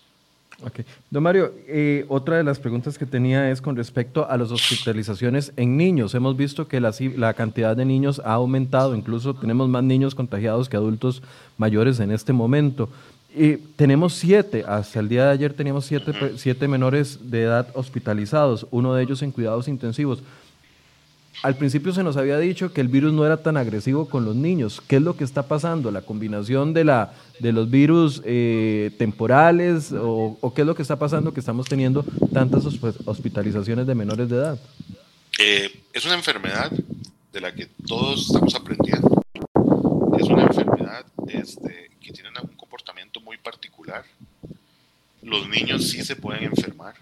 [0.65, 0.81] Ok.
[1.11, 5.53] Don Mario, eh, otra de las preguntas que tenía es con respecto a las hospitalizaciones
[5.57, 6.15] en niños.
[6.15, 10.69] Hemos visto que la, la, cantidad de niños ha aumentado, incluso tenemos más niños contagiados
[10.69, 11.23] que adultos
[11.59, 12.89] mayores en este momento.
[13.35, 18.67] Y tenemos siete, hasta el día de ayer teníamos siete, siete menores de edad hospitalizados,
[18.71, 20.23] uno de ellos en cuidados intensivos.
[21.43, 24.37] al principio se nos había dicho que el virus no era tan agresivo con los
[24.37, 24.83] niños.
[24.87, 25.91] ¿Qué es lo que está pasando?
[25.91, 30.99] ¿La combinación de, la, de los virus eh, temporales o, qué es lo que está
[30.99, 32.67] pasando que estamos teniendo tantas
[33.07, 34.59] hospitalizaciones de menores de edad?
[35.39, 36.71] Eh, es una enfermedad
[37.33, 39.23] de la que todos estamos aprendiendo.
[40.19, 42.52] Es una enfermedad este, que tiene un comportamiento muy particular.
[45.33, 46.95] Los niños sí se pueden enfermar.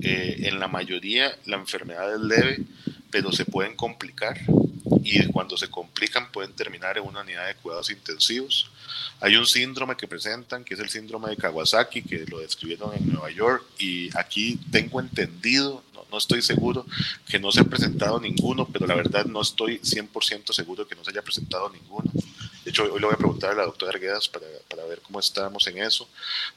[0.00, 2.64] Eh, en la mayoría la enfermedad es leve
[3.10, 4.38] pero se pueden complicar
[5.02, 8.70] y cuando se complican pueden terminar en una unidad de cuidados intensivos.
[9.20, 13.08] Hay un síndrome que presentan, que es el síndrome de Kawasaki, que lo describieron en
[13.12, 16.86] Nueva York y aquí tengo entendido, no, estoy seguro,
[17.26, 21.04] que no se ha presentado ninguno, pero la verdad no estoy 100% seguro que no
[21.04, 22.10] se haya presentado ninguno.
[22.64, 25.20] De hecho, hoy le voy a preguntar a la doctora Arguedas para, para ver cómo
[25.20, 26.08] estamos en eso.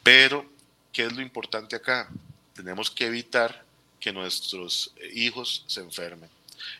[0.03, 0.45] Pero,
[0.91, 2.09] ¿qué es lo importante acá?
[2.53, 3.63] Tenemos que evitar
[3.99, 6.29] que nuestros hijos se enfermen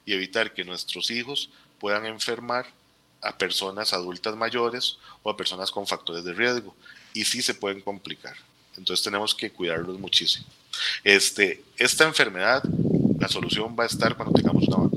[0.06, 1.50] y evitar que nuestros hijos
[1.80, 2.68] puedan enfermar
[3.22, 6.76] a personas adultas mayores o a personas con factores de riesgo.
[7.14, 8.36] Y sí se pueden complicar.
[8.78, 10.46] Entonces tenemos que cuidarlos muchísimo.
[11.04, 12.64] Este, esta enfermedad,
[13.20, 14.91] la solución va a estar cuando tengamos una vacuna.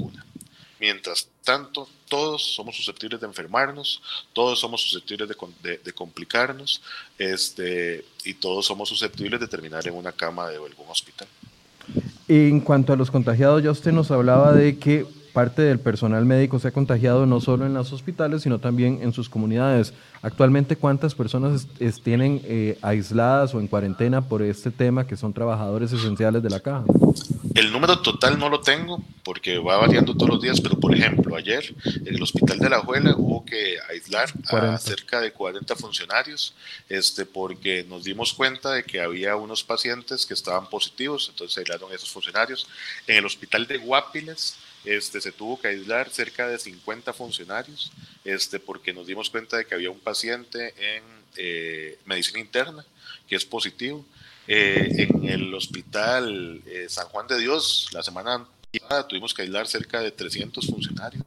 [0.85, 4.03] Mientras tanto, todos somos susceptibles de enfermarnos,
[4.35, 6.82] todos somos susceptibles de, complicarnos,
[7.18, 11.26] este, y todos somos susceptibles de terminar en una cama de algún hospital.
[12.28, 16.59] En cuanto a los contagiados, ya usted nos hablaba de que parte del personal médico
[16.59, 19.95] se ha contagiado no solo en los hospitales, sino también en sus comunidades.
[20.20, 21.66] Actualmente, ¿cuántas personas
[22.03, 26.61] tienen eh, aisladas o en cuarentena por este tema que son trabajadores esenciales de la
[26.61, 26.85] caja?
[27.55, 31.36] El número total no lo tengo porque va variando todos los días, pero por ejemplo,
[31.36, 36.55] ayer en el hospital de La Juela hubo que aislar a cerca de 40 funcionarios
[36.88, 41.92] este, porque nos dimos cuenta de que había unos pacientes que estaban positivos, entonces aislaron
[41.92, 42.66] a esos funcionarios.
[43.07, 47.92] En el hospital de Guapiles, este, se tuvo que aislar cerca de 50 funcionarios,
[48.24, 51.05] este, porque nos dimos cuenta de que había un paciente en
[51.36, 52.84] eh, medicina interna
[53.28, 54.05] que es positivo.
[54.47, 58.47] Eh, en el hospital eh, San Juan de Dios, la semana
[58.80, 61.24] pasada tuvimos que aislar cerca de 300 funcionarios.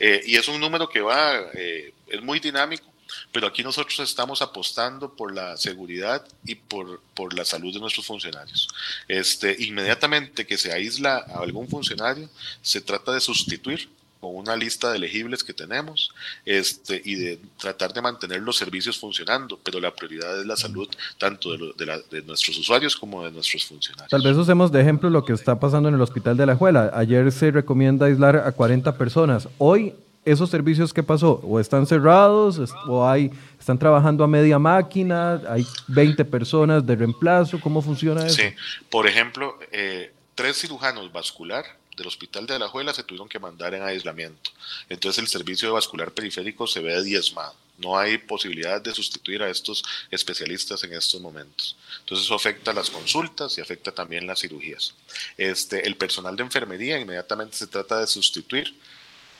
[0.00, 2.92] y es un número que va, es muy dinámico
[3.30, 8.06] pero aquí nosotros estamos apostando por la seguridad y por, por la salud de nuestros
[8.06, 8.68] funcionarios.
[9.08, 12.28] Este, inmediatamente que se aísla a algún funcionario,
[12.60, 13.88] se trata de sustituir
[14.22, 16.14] con una lista de elegibles que tenemos
[16.46, 20.88] este, y de tratar de mantener los servicios funcionando, pero la prioridad es la salud
[21.18, 24.08] tanto de, de, nuestros usuarios como de nuestros funcionarios.
[24.08, 26.92] Tal vez usemos de ejemplo lo que está pasando en el hospital de la Juela.
[26.94, 29.48] Ayer se recomienda aislar a 40 personas.
[29.58, 29.92] Hoy
[30.24, 31.40] esos servicios ¿qué pasó?
[31.42, 37.58] O están cerrados, o hay, están trabajando a media máquina, hay 20 personas de reemplazo,
[37.60, 38.36] ¿cómo funciona eso?
[38.36, 38.54] Sí,
[38.88, 43.82] por ejemplo, eh, tres cirujanos vascular del Hospital de Alajuela se tuvieron que mandar en
[43.82, 44.50] aislamiento.
[44.88, 47.54] Entonces el servicio de vascular periférico se ve diezmado.
[47.78, 51.76] No hay posibilidad de sustituir a estos especialistas en estos momentos.
[52.00, 54.94] Entonces eso afecta las consultas y afecta también las cirugías.
[55.36, 58.74] Este, el personal de enfermería inmediatamente se trata de sustituir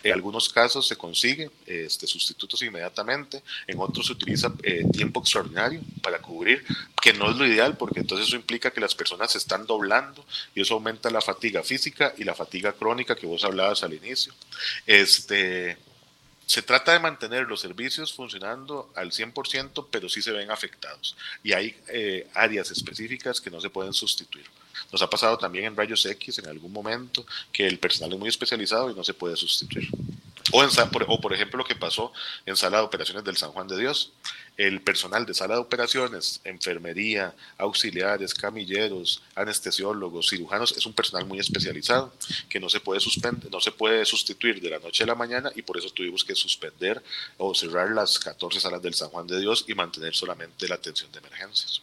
[0.03, 5.81] en algunos casos se consigue este, sustitutos inmediatamente, en otros se utiliza eh, tiempo extraordinario
[6.03, 6.65] para cubrir,
[7.01, 10.25] que no es lo ideal porque entonces eso implica que las personas se están doblando
[10.55, 14.33] y eso aumenta la fatiga física y la fatiga crónica que vos hablabas al inicio.
[14.87, 15.77] Este,
[16.47, 21.17] se trata de mantener los servicios funcionando al 100%, pero sí se ven afectados.
[21.43, 24.45] Y hay eh, áreas específicas que no se pueden sustituir.
[24.91, 28.29] Nos ha pasado también en rayos X en algún momento que el personal es muy
[28.29, 29.89] especializado y no se puede sustituir.
[30.51, 32.13] O, por ejemplo lo que pasó
[32.47, 34.13] en sala de operaciones del San Juan de Dios.
[34.57, 41.39] El personal de sala de operaciones, enfermería, auxiliares, camilleros, anestesiólogos, cirujanos, es un personal muy
[41.39, 42.13] especializado
[42.51, 45.51] que no se puede suspender, no se puede sustituir de la noche a la mañana
[45.55, 47.03] y por eso tuvimos que suspender
[47.39, 51.11] o cerrar las 14 salas del San Juan de Dios y mantener solamente la atención
[51.13, 51.81] de emergencias.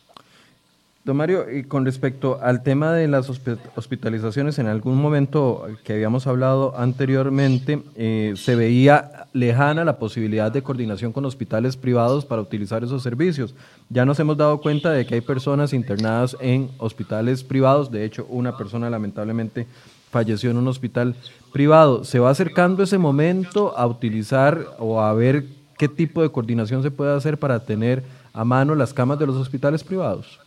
[1.13, 3.29] Mario, y con respecto al tema de las
[3.75, 10.61] hospitalizaciones, en algún momento que habíamos hablado anteriormente, eh, se veía lejana la posibilidad de
[10.61, 13.55] coordinación con hospitales privados para utilizar esos servicios.
[13.89, 18.25] Ya nos hemos dado cuenta de que hay personas internadas en hospitales privados, de hecho
[18.29, 19.67] una persona lamentablemente
[20.11, 21.15] falleció en un hospital
[21.53, 22.03] privado.
[22.03, 25.45] ¿Se va acercando ese momento a utilizar o a ver
[25.77, 28.03] qué tipo de coordinación se puede hacer para tener
[28.33, 30.39] a mano las camas de los hospitales privados?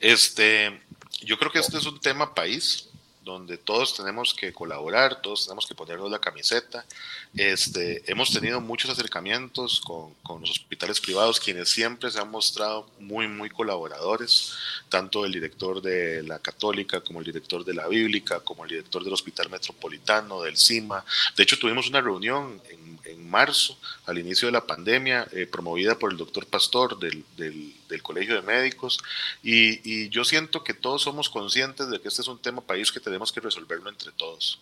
[0.00, 0.80] Este,
[1.22, 2.88] yo creo que este es un tema país.
[3.26, 6.86] donde todos tenemos que colaborar, todos tenemos que ponernos la camiseta.
[7.34, 12.88] Este, hemos tenido muchos acercamientos con, con, los hospitales privados, quienes siempre se han mostrado
[13.00, 14.52] muy, muy colaboradores,
[14.88, 19.02] tanto el director de la Católica como el director de la Bíblica, como el director
[19.02, 21.04] del Hospital Metropolitano, del CIMA.
[21.36, 25.98] De hecho, tuvimos una reunión en en marzo, al inicio de la pandemia, eh, promovida
[25.98, 28.98] por el doctor Pastor del, del, Colegio de Médicos.
[29.42, 33.00] Y, yo siento que todos somos conscientes de que este es un tema país que
[33.00, 34.58] tenemos que resolverlo entre todos.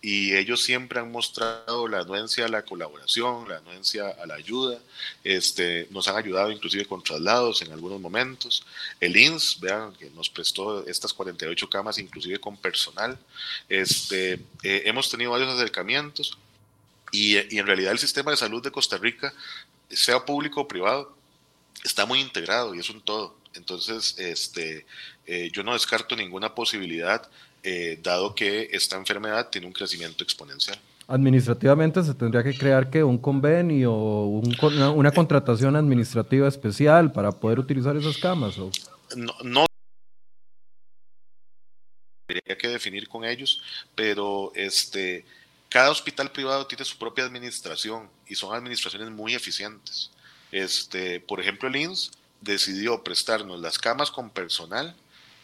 [0.00, 4.78] Y ellos siempre han mostrado la anuencia a la colaboración, la anuencia a la ayuda.
[5.24, 8.64] Este, nos han ayudado inclusive con traslados en algunos momentos.
[9.00, 13.18] El INS, vean, que nos prestó estas 48 camas, inclusive con personal.
[13.68, 16.38] Este, eh, hemos tenido varios acercamientos
[17.12, 19.32] y, en realidad el sistema de salud de Costa Rica,
[19.90, 21.14] sea público o privado,
[21.84, 23.36] está muy integrado y es un todo.
[23.54, 24.86] Entonces, este,
[25.26, 27.28] eh, yo no descarto ninguna posibilidad,
[27.62, 30.78] eh, dado que esta enfermedad tiene un crecimiento exponencial.
[31.08, 34.42] Administrativamente se tendría que crear que un convenio o
[34.94, 38.58] una, contratación administrativa especial para poder utilizar esas camas.
[38.58, 38.70] ¿o?
[39.14, 39.66] No, no
[42.28, 43.62] habría que definir con ellos,
[43.94, 45.24] pero este
[45.68, 50.10] cada hospital privado tiene su propia administración y son administraciones muy eficientes.
[50.52, 54.94] Este, por ejemplo, el INS decidió prestarnos las camas con personal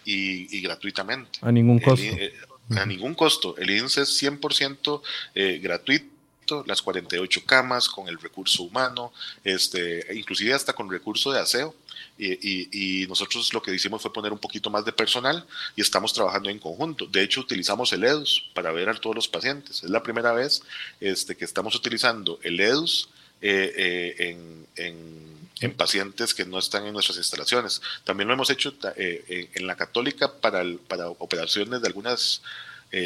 [0.05, 1.39] y, gratuitamente.
[1.43, 2.07] A ningún costo.
[2.07, 2.33] Eh,
[2.77, 3.57] a ningún costo.
[3.59, 5.03] El INS es 100%
[5.35, 9.13] eh, gratuito, las 48 camas con el recurso humano,
[9.45, 11.75] este, inclusive hasta con recurso de aseo.
[12.19, 15.45] Y, nosotros lo que hicimos fue poner un poquito más de personal
[15.77, 17.07] y estamos trabajando en conjunto.
[17.07, 19.83] De hecho, utilizamos el EDUS para ver a todos los pacientes.
[19.83, 20.63] Es la primera vez
[21.01, 23.09] este, que estamos utilizando el EDUS
[23.41, 24.37] eh, eh,
[24.77, 27.81] en, pacientes que no están en nuestras instalaciones.
[28.05, 32.43] También lo hemos hecho eh, en la católica para, para operaciones de algunas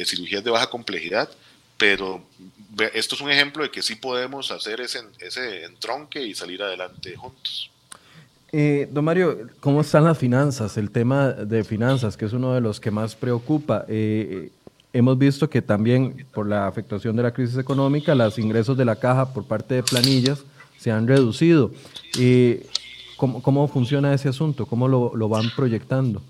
[0.05, 1.31] cirugías de baja complejidad,
[1.77, 2.27] pero
[2.93, 7.15] esto es un ejemplo de que sí podemos hacer ese, ese entronque y salir adelante
[7.15, 7.71] juntos.
[8.59, 10.79] Eh, don Mario, ¿cómo están las finanzas?
[10.79, 13.85] El tema de finanzas, que es uno de los que más preocupa.
[13.87, 14.51] Eh,
[14.95, 18.97] hemos visto que también por la afectación de la crisis económica, los ingresos de la
[18.97, 20.43] caja por parte de planillas
[20.79, 21.71] se han reducido.
[22.19, 22.67] Eh,
[23.19, 24.65] ¿cómo, funciona ese asunto?
[24.65, 26.23] ¿Cómo lo van proyectando?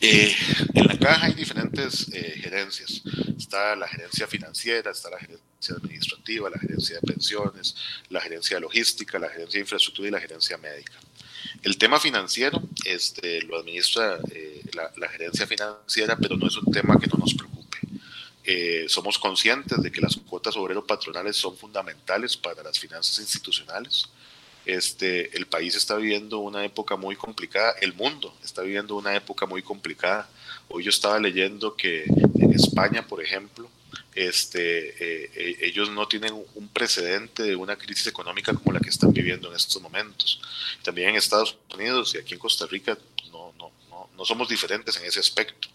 [0.00, 0.34] Eh,
[0.74, 3.02] en la caja hay diferentes eh, gerencias.
[3.36, 7.76] Está la gerencia financiera, está la gerencia administrativa, la gerencia de pensiones,
[8.08, 10.94] la gerencia logística, la gerencia de infraestructura y la gerencia médica.
[11.62, 16.98] El tema financiero este, lo administra eh, la, gerencia financiera, pero no es un tema
[16.98, 18.88] que no nos preocupe.
[18.88, 24.08] somos conscientes de que las cuotas obrero-patronales son fundamentales para las finanzas institucionales
[24.66, 29.46] este, el país está viviendo una época muy complicada, el mundo está viviendo una época
[29.46, 30.28] muy complicada.
[30.68, 33.68] Hoy yo estaba leyendo que en España, por ejemplo,
[34.14, 38.90] este, eh, eh, ellos no tienen un precedente de una crisis económica como la que
[38.90, 40.40] están viviendo en estos momentos.
[40.82, 42.96] También en Estados Unidos y aquí en Costa Rica
[43.30, 45.68] no, no, no, no somos diferentes en ese aspecto.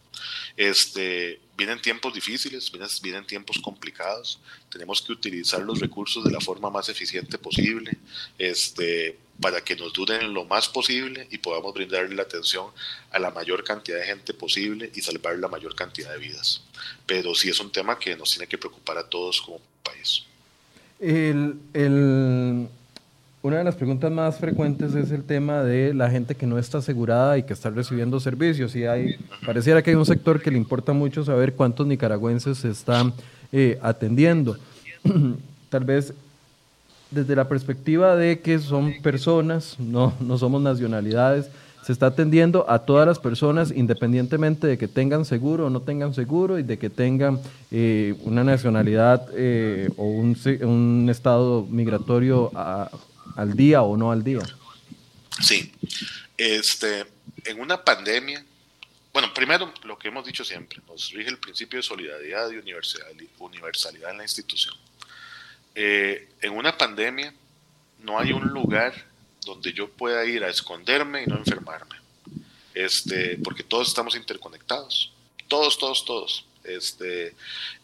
[0.56, 4.40] Este, vienen tiempos difíciles, vienen, vienen, tiempos complicados,
[4.70, 7.98] tenemos que utilizar los recursos de la forma más eficiente posible
[8.38, 12.68] este, para que nos duren lo más posible y podamos brindarle la atención
[13.12, 16.62] a la mayor cantidad de gente posible y salvar la mayor cantidad de vidas.
[17.06, 20.24] Pero sí es un tema que nos tiene que preocupar a todos como país.
[21.00, 22.68] El, el,
[23.42, 26.80] una de las preguntas más frecuentes es el tema de la gente que no está
[26.80, 28.76] asegurada y que está recibiendo servicios.
[28.76, 29.16] Y hay,
[29.46, 33.14] pareciera que hay un sector que le importa mucho saber cuántos nicaragüenses se están
[33.52, 34.58] eh, atendiendo.
[35.70, 36.14] Tal vez
[37.12, 41.50] desde la perspectiva de que son personas, no, no somos nacionalidades,
[41.84, 46.14] se está atendiendo a todas las personas independientemente de que tengan seguro o no tengan
[46.14, 47.40] seguro y de que tengan
[47.72, 52.90] eh, una nacionalidad eh, o un, un, estado migratorio a,
[53.38, 54.42] al día o no al día.
[55.42, 55.72] Sí,
[56.36, 57.06] este,
[57.46, 58.44] en una pandemia,
[59.14, 62.58] bueno, primero lo que hemos dicho siempre, nos rige el principio de solidaridad y
[63.40, 64.76] universalidad en la institución.
[65.76, 67.32] Eh, en una pandemia
[68.02, 69.06] no hay un lugar
[69.46, 71.96] donde yo pueda ir a esconderme y no enfermarme,
[72.74, 75.14] este, porque todos estamos interconectados,
[75.48, 77.36] todos, todos, todos, este,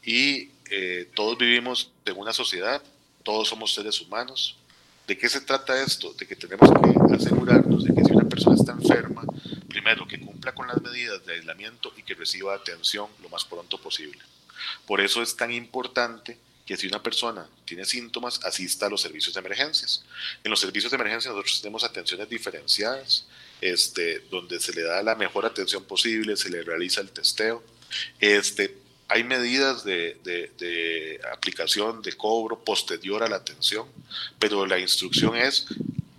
[0.04, 2.82] y eh, todos vivimos en una sociedad,
[3.22, 4.58] todos somos seres humanos,
[5.08, 6.14] ¿De qué se trata esto?
[6.14, 9.24] De que tenemos que asegurarnos de que si una persona está enferma,
[9.68, 13.78] primero que cumpla con las medidas de aislamiento y que reciba atención lo más pronto
[13.78, 14.22] posible.
[14.86, 19.34] Por eso es tan importante que si una persona tiene síntomas, asista a los servicios
[19.34, 20.06] de emergencias.
[20.44, 23.26] En los servicios de emergencia nosotros tenemos atenciones diferenciadas,
[23.60, 27.64] este, donde se le da la mejor atención posible, se le realiza el testeo
[28.20, 33.88] Este, hay medidas de, aplicación de cobro posterior a la atención,
[34.40, 35.68] pero la instrucción es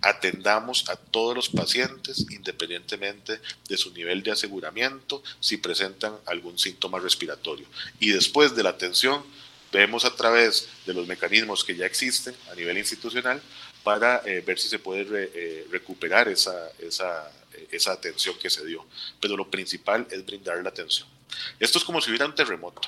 [0.01, 6.99] atendamos a todos los pacientes independientemente de su nivel de aseguramiento si presentan algún síntoma
[6.99, 7.65] respiratorio.
[7.99, 9.23] Y después de la atención,
[9.71, 13.41] vemos a través de los mecanismos que ya existen a nivel institucional
[13.83, 18.85] para eh, ver si se puede eh, recuperar esa, esa atención que se dio.
[19.19, 21.14] Pero lo principal es brindar la atención.
[21.59, 22.81] Esto es como si hubiera un terremoto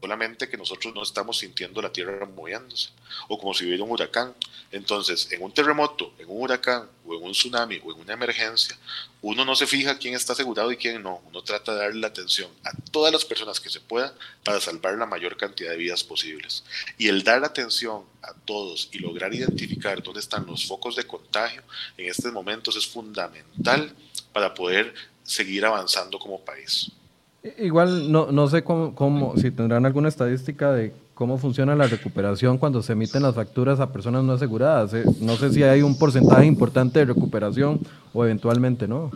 [0.00, 2.90] solamente que nosotros no estamos sintiendo la tierra moviéndose,
[3.28, 4.34] o como si hubiera un huracán.
[4.70, 8.76] Entonces, en un terremoto, en un huracán, o en un tsunami, o en una emergencia,
[9.22, 11.22] uno no se fija quién está asegurado y quién no.
[11.26, 14.96] Uno trata de darle la atención a todas las personas que se pueda para salvar
[14.96, 16.62] la mayor cantidad de vidas posibles.
[16.98, 21.62] Y el dar atención a todos y lograr identificar dónde están los focos de contagio
[21.96, 23.92] en estos momentos es fundamental
[24.32, 24.94] para poder
[25.24, 26.92] seguir avanzando como país.
[27.58, 32.82] Igual no, no sé cómo, si tendrán alguna estadística de cómo funciona la recuperación cuando
[32.82, 34.94] se emiten las facturas a personas no aseguradas.
[34.94, 37.80] Eh, no sé si hay un porcentaje importante de recuperación
[38.12, 39.10] o eventualmente no.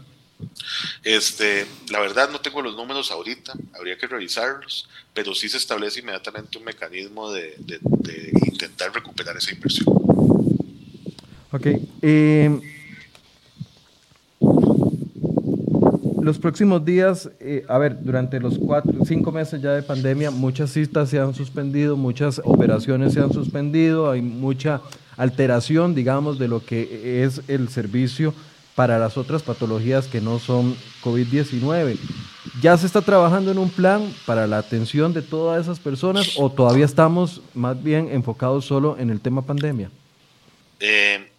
[1.02, 6.00] Este, la verdad no tengo los números ahorita, habría que revisarlos, pero sí se establece
[6.00, 7.56] inmediatamente un mecanismo de,
[8.46, 9.88] intentar recuperar esa inversión.
[11.52, 11.66] Ok.
[12.00, 12.79] Eh,
[16.22, 20.70] los próximos días, eh, a ver, durante los cuatro, cinco meses ya de pandemia, muchas
[20.70, 24.80] citas se han suspendido, muchas operaciones se han suspendido, hay mucha
[25.16, 28.34] alteración, digamos, de lo que es el servicio
[28.74, 31.98] para las otras patologías que no son COVID-19.
[32.62, 36.50] ¿Ya se está trabajando en un plan para la atención de todas esas personas o
[36.50, 39.90] todavía estamos más bien enfocados solo en el tema pandemia?
[40.78, 41.30] Eh,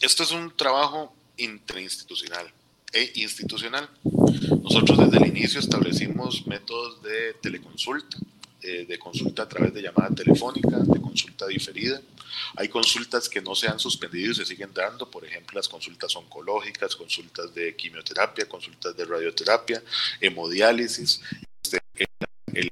[0.00, 2.46] esto es un trabajo interinstitucional
[2.92, 3.88] e institucional.
[4.62, 8.16] Nosotros desde el inicio establecimos métodos de teleconsulta,
[8.62, 12.00] eh, de consulta a través de llamada telefónica, de consulta diferida.
[12.56, 16.14] Hay consultas que no se han suspendido y se siguen dando, por ejemplo, las consultas
[16.16, 19.82] oncológicas, consultas de quimioterapia, consultas de radioterapia,
[20.20, 21.20] hemodiálisis,
[21.62, 21.80] este,
[22.52, 22.62] la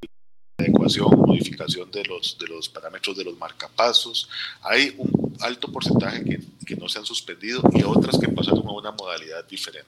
[0.56, 4.28] adecuación modificación de los, de los parámetros de los marcapasos.
[4.62, 6.24] Hay un alto porcentaje
[6.66, 9.86] que, no se han suspendido y otras que pasaron a una modalidad diferente.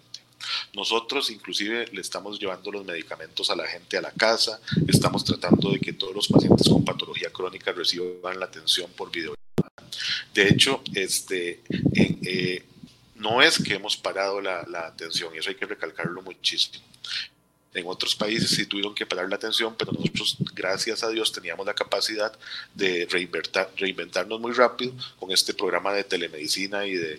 [0.74, 5.72] Nosotros inclusive le estamos llevando los medicamentos a la gente a la casa, estamos tratando
[5.72, 9.36] de que todos los pacientes con patología crónica reciban la atención por videollamada.
[10.32, 11.62] De hecho, este,
[11.94, 12.64] eh,
[13.16, 16.84] no es que hemos parado la, la atención, y eso hay que recalcarlo muchísimo.
[17.74, 21.66] En otros países sí tuvieron que parar la atención, pero nosotros, gracias a Dios, teníamos
[21.66, 22.32] la capacidad
[22.74, 23.06] de
[23.76, 27.16] reinventarnos muy rápido con este programa de telemedicina y de,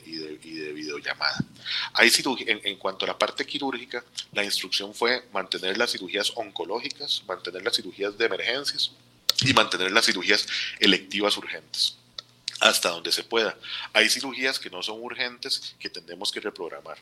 [0.74, 1.38] videollamada.
[1.93, 2.12] Hay
[2.47, 7.64] en, en cuanto a la parte quirúrgica, la instrucción fue mantener las cirugías oncológicas, mantener
[7.64, 8.91] las cirugías de emergencias
[9.41, 10.47] y mantener las cirugías
[10.80, 11.95] electivas urgentes
[12.60, 13.58] hasta donde se pueda.
[13.93, 16.97] Hay cirugías que no son urgentes que tendremos que reprogramar.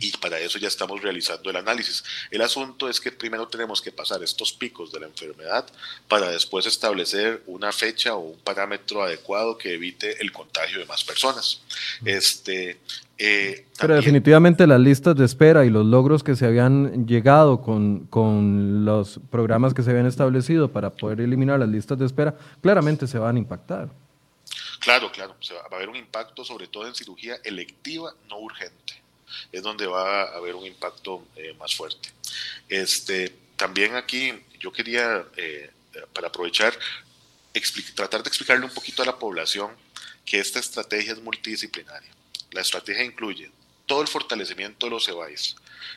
[0.00, 2.04] Y para eso ya estamos realizando el análisis.
[2.30, 5.66] El asunto es que primero tenemos que pasar estos picos de la enfermedad
[6.08, 11.02] para después establecer una fecha o un parámetro adecuado que evite el contagio de más
[11.04, 11.62] personas.
[12.04, 12.80] Este,
[13.16, 18.06] eh, Pero definitivamente las listas de espera y los logros que se habían llegado con,
[18.08, 23.06] con los programas que se habían establecido para poder eliminar las listas de espera, claramente
[23.06, 23.88] se van a impactar.
[24.80, 29.01] Claro, claro, va a haber un impacto sobre todo en cirugía electiva no urgente
[29.50, 32.10] es donde va a haber un impacto eh, más fuerte.
[32.68, 35.70] Este, también aquí yo quería, eh,
[36.12, 36.76] para aprovechar,
[37.94, 39.76] tratar de explicarle un poquito a la población
[40.24, 42.10] que esta estrategia es multidisciplinaria.
[42.52, 43.50] La estrategia incluye
[43.86, 45.56] todo el fortalecimiento de los EBAIS,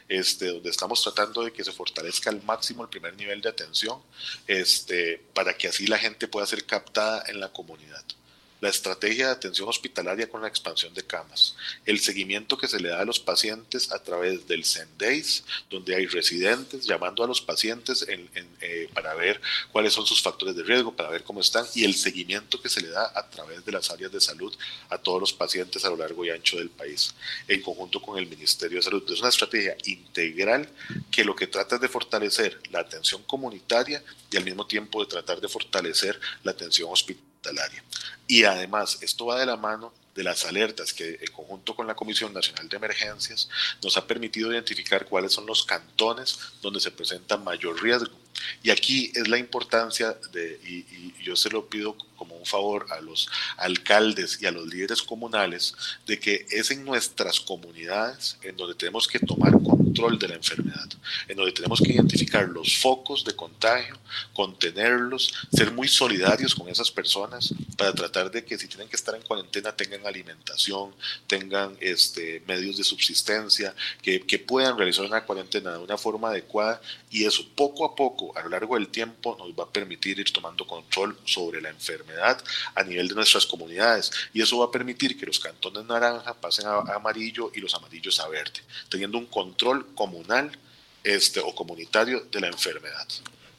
[0.10, 4.02] este, donde estamos tratando de que se fortalezca al máximo el primer nivel de atención,
[4.48, 8.04] este, para que así la gente pueda ser captada en la comunidad
[8.66, 11.56] la estrategia de atención hospitalaria con la expansión de camas,
[11.86, 16.08] el seguimiento que se le da a los pacientes a través del SENDAIS, donde hay
[16.08, 19.40] residentes llamando a los pacientes eh, para ver
[19.72, 22.82] cuáles son sus factores de riesgo, para ver cómo están, y el seguimiento que se
[22.82, 24.52] le da a través de las áreas de salud
[24.90, 27.14] a todos los pacientes a lo largo y ancho del país,
[27.48, 29.04] en conjunto con el Ministerio de Salud.
[29.12, 30.68] Es una estrategia integral
[31.12, 35.12] que lo que trata es de fortalecer la atención comunitaria y al mismo tiempo de
[35.12, 37.35] tratar de fortalecer la atención hospitalaria
[38.28, 41.96] y además, esto va de la mano de las alertas que en conjunto con la
[41.96, 43.50] Comisión Nacional de Emergencias
[43.84, 48.16] nos ha permitido identificar cuáles son los cantones donde se presenta mayor riesgo.
[48.64, 53.02] Y aquí es la importancia de, y, yo se lo pido como un favor a
[53.02, 58.76] los alcaldes y a los líderes comunales de que es en nuestras comunidades en donde
[58.76, 60.90] tenemos que tomar control de la enfermedad,
[61.28, 63.98] en donde tenemos que identificar los focos de contagio,
[64.34, 69.16] contenerlos, ser muy solidarios con esas personas para tratar de que si tienen que estar
[69.16, 70.94] en cuarentena tengan alimentación,
[71.28, 76.82] tengan este, medios de subsistencia, que, que puedan realizar una cuarentena de una forma adecuada
[77.10, 80.32] y eso poco a poco a lo largo del tiempo nos va a permitir ir
[80.32, 82.05] tomando control sobre la enfermedad
[82.76, 86.68] a nivel de nuestras comunidades y eso va a permitir que los cantones naranja pasen
[86.68, 90.52] a, amarillo y los amarillos a verde, teniendo un control comunal
[91.04, 93.08] este, o comunitario de la enfermedad.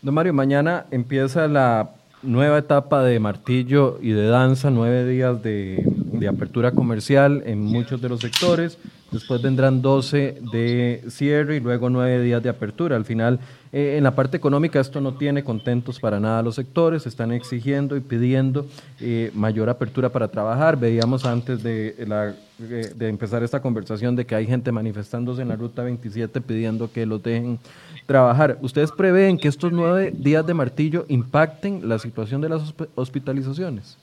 [0.02, 1.90] Don Mario, mañana empieza la
[2.22, 8.00] nueva etapa de martillo y de danza, nueve días de, de apertura comercial en muchos
[8.00, 8.78] de los sectores.
[9.10, 12.96] Después vendrán 12 de cierre y luego 9 días de apertura.
[12.96, 13.38] Al final,
[13.72, 17.06] eh, en la parte económica, esto no tiene contentos para nada los sectores.
[17.06, 18.66] Están exigiendo y pidiendo
[19.00, 20.76] eh, mayor apertura para trabajar.
[20.76, 25.56] Veíamos antes de, eh, de empezar esta conversación de que hay gente manifestándose en la
[25.56, 27.60] ruta 27 pidiendo que los dejen
[28.06, 28.58] trabajar.
[28.60, 33.96] ¿Ustedes prevén que estos nueve días de martillo impacten la situación de las hospitalizaciones?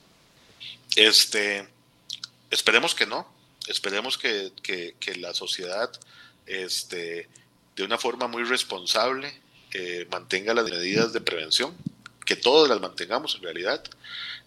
[0.95, 1.67] Este,
[2.49, 3.32] esperemos que no
[3.67, 4.51] esperemos que,
[5.17, 5.91] la sociedad
[6.45, 7.27] este,
[7.75, 9.33] de una forma muy responsable
[9.73, 11.75] eh, mantenga las medidas de prevención,
[12.25, 13.83] que todos las mantengamos en realidad.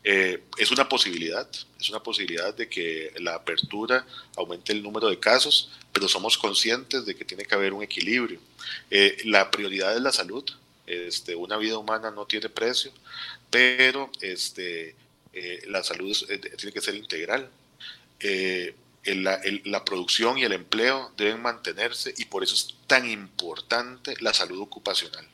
[0.04, 1.48] Eh, es una posibilidad,
[1.80, 4.06] es una posibilidad de que la apertura
[4.36, 8.40] aumente el número de casos, pero somos conscientes de que tiene que haber un equilibrio.
[8.90, 10.44] Eh, la prioridad es la salud,
[10.86, 12.92] este, una vida humana no tiene precio,
[13.50, 14.94] pero este,
[15.66, 16.16] la salud
[16.56, 17.50] tiene que ser integral
[19.14, 24.60] la producción y el empleo deben mantenerse y por eso es tan importante la salud
[24.60, 25.26] ocupacional.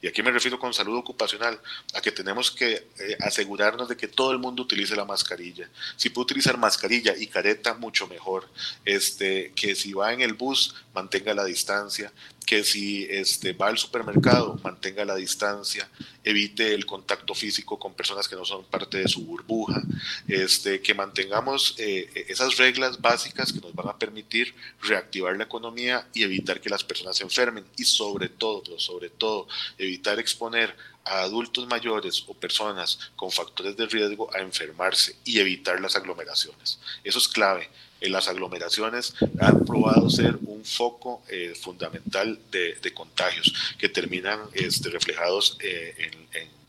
[0.00, 1.60] Y aquí me refiero con salud ocupacional
[1.94, 5.68] a que tenemos que eh, asegurarnos de que todo el mundo utilice la mascarilla.
[5.96, 8.48] Si puede utilizar mascarilla y careta, mucho mejor.
[8.84, 12.12] Este, que si va en el bus, mantenga la distancia
[12.48, 15.86] que si este, va al supermercado mantenga la distancia,
[16.24, 19.82] evite el contacto físico con personas que no son parte de su burbuja,
[20.26, 26.08] este, que mantengamos eh, esas reglas básicas que nos van a permitir reactivar la economía
[26.14, 29.46] y evitar que las personas se enfermen y sobre todo, sobre todo,
[29.76, 30.74] evitar exponer
[31.04, 36.78] a adultos mayores o personas con factores de riesgo a enfermarse y evitar las aglomeraciones.
[37.04, 37.68] Eso es clave
[38.00, 44.88] en las aglomeraciones han probado ser un foco eh, fundamental de, contagios que terminan este,
[44.90, 45.94] reflejados eh,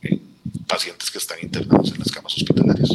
[0.04, 0.20] en,
[0.68, 2.90] pacientes que están internados en las camas hospitalarias.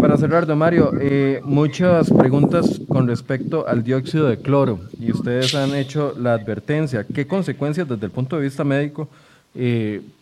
[0.00, 5.54] Para cerrar, don Mario, eh, muchas preguntas con respecto al dióxido de cloro y ustedes
[5.54, 7.06] han hecho la advertencia.
[7.06, 9.08] ¿Qué consecuencias desde el punto de vista médico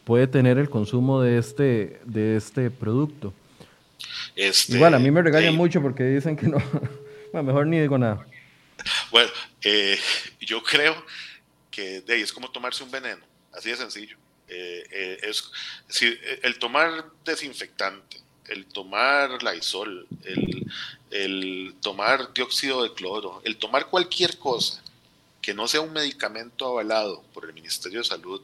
[0.05, 3.33] puede tener el consumo de este, de este producto?
[4.37, 6.59] Este, Igual, a mí me regañan mucho porque dicen que no,
[7.33, 8.27] bueno, mejor ni digo nada.
[9.11, 9.31] Bueno,
[9.63, 9.99] eh,
[10.41, 11.05] yo creo
[11.71, 14.17] que de ahí es como tomarse un veneno, así de sencillo.
[14.49, 15.51] Eh, eh, es,
[16.43, 20.67] el tomar desinfectante, el tomar Lysol, el,
[21.11, 24.83] el tomar dióxido de cloro, el tomar cualquier cosa
[25.41, 28.41] que no sea un medicamento avalado por el Ministerio de Salud,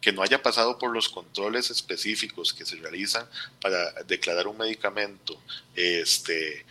[0.00, 3.26] que no haya pasado por los controles específicos que se realizan
[3.60, 5.40] para declarar un medicamento
[5.74, 6.64] este,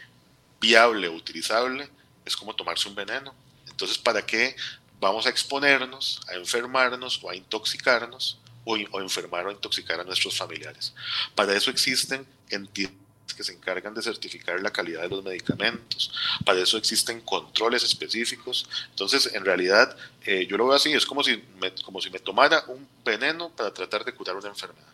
[0.61, 1.89] viable o utilizable,
[2.23, 3.33] es como tomarse un veneno.
[3.67, 4.55] Entonces, ¿para qué
[4.99, 10.93] vamos a exponernos, a enfermarnos o a intoxicarnos o, enfermar o intoxicar a nuestros familiares?
[11.35, 13.01] Para eso existen entidades
[13.35, 16.13] que se encargan de certificar la calidad de los medicamentos.
[16.45, 18.69] Para eso existen controles específicos.
[18.89, 19.95] Entonces, en realidad,
[20.25, 21.41] eh, yo lo veo así, es como si,
[21.83, 24.93] como si me tomara un veneno para tratar de curar una enfermedad.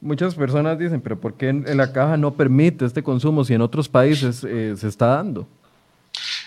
[0.00, 3.62] Muchas personas dicen, pero ¿por qué en la caja no permite este consumo si en
[3.62, 5.48] otros países eh, se está dando?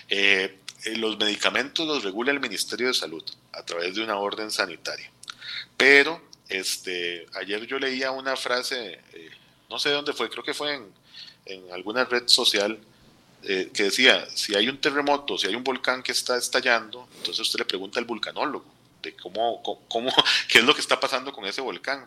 [0.08, 4.52] Eh, eh, los medicamentos los regula el Ministerio de Salud a través de una orden
[4.52, 5.10] sanitaria.
[5.76, 9.00] Pero este, ayer yo leía una frase,
[9.68, 10.80] no sé dónde fue, creo que fue
[11.46, 12.78] en, alguna red social,
[13.42, 17.58] que decía, si hay un terremoto, si hay un volcán que está estallando, entonces usted
[17.58, 18.66] le pregunta al vulcanólogo
[19.02, 20.12] de cómo, cómo,
[20.48, 22.06] qué es lo que está pasando con ese volcán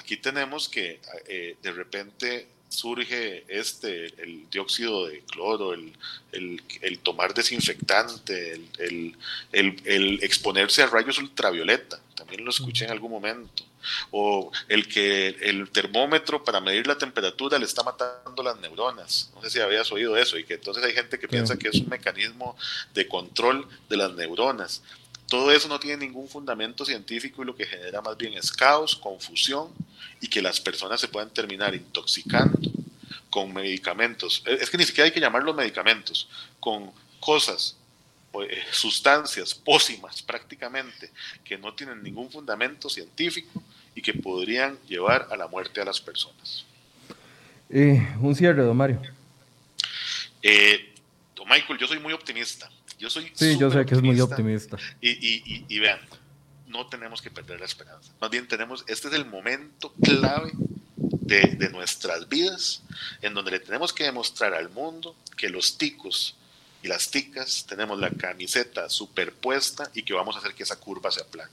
[0.00, 0.98] Aquí tenemos que
[1.28, 5.92] eh, de repente surge este, el dióxido de cloro, el,
[6.32, 9.16] el, tomar desinfectante, el,
[9.52, 13.62] el, exponerse a rayos ultravioleta, también lo escuché en algún momento,
[14.10, 19.42] o el que el termómetro para medir la temperatura le está matando las neuronas, no
[19.42, 21.90] sé si habías oído eso, y que entonces hay gente que piensa que es un
[21.90, 22.56] mecanismo
[22.94, 24.82] de control de las neuronas.
[25.30, 28.96] Todo eso no tiene ningún fundamento científico y lo que genera más bien es caos,
[28.96, 29.68] confusión
[30.20, 32.58] y que las personas se puedan terminar intoxicando
[33.30, 36.28] con medicamentos, es que ni siquiera hay que llamarlos medicamentos,
[36.58, 37.76] con cosas,
[38.32, 41.12] pues, sustancias pósimas prácticamente,
[41.44, 43.62] que no tienen ningún fundamento científico
[43.94, 46.64] y que podrían llevar a la muerte a las personas.
[47.68, 49.00] Eh, un cierre, don Mario.
[50.42, 50.92] Eh,
[51.36, 52.68] don Michael, yo soy muy optimista.
[53.00, 54.76] Yo soy sí, yo sé que es muy optimista.
[55.00, 55.98] Y, vean,
[56.66, 58.12] no tenemos que perder la esperanza.
[58.20, 60.52] Más bien tenemos, este es el momento clave
[60.96, 62.82] de, de, nuestras vidas
[63.22, 66.36] en donde le tenemos que demostrar al mundo que los ticos
[66.82, 71.10] y las ticas tenemos la camiseta superpuesta y que vamos a hacer que esa curva
[71.10, 71.50] se aplane.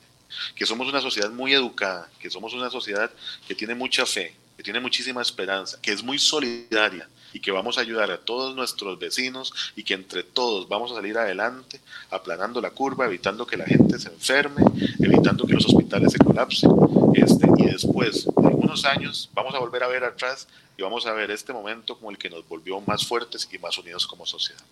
[0.55, 3.11] Que somos una sociedad muy educada, que somos una sociedad
[3.47, 7.77] que tiene mucha fe, que tiene muchísima esperanza, que es muy solidaria y que vamos
[7.77, 12.61] a ayudar a todos nuestros vecinos y que entre todos vamos a salir adelante aplanando
[12.61, 14.63] la curva, evitando que la gente se enferme,
[14.99, 16.71] evitando que los hospitales se colapsen.
[17.13, 20.47] Este, y después de algunos años vamos a volver a ver atrás
[20.77, 23.77] y vamos a ver este momento como el que nos volvió más fuertes y más
[23.77, 24.63] unidos como sociedad.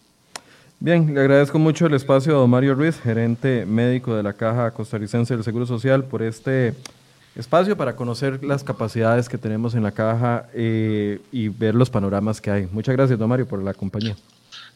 [0.80, 4.71] Bien, le agradezco mucho el espacio a don Mario Ruiz, gerente médico de la Caja
[4.71, 6.76] Costarricense del Seguro Social, por este
[7.36, 12.41] espacio para conocer las capacidades que tenemos en la caja eh, y ver los panoramas
[12.41, 12.67] que hay.
[12.71, 14.15] Muchas gracias, don Mario, por la compañía.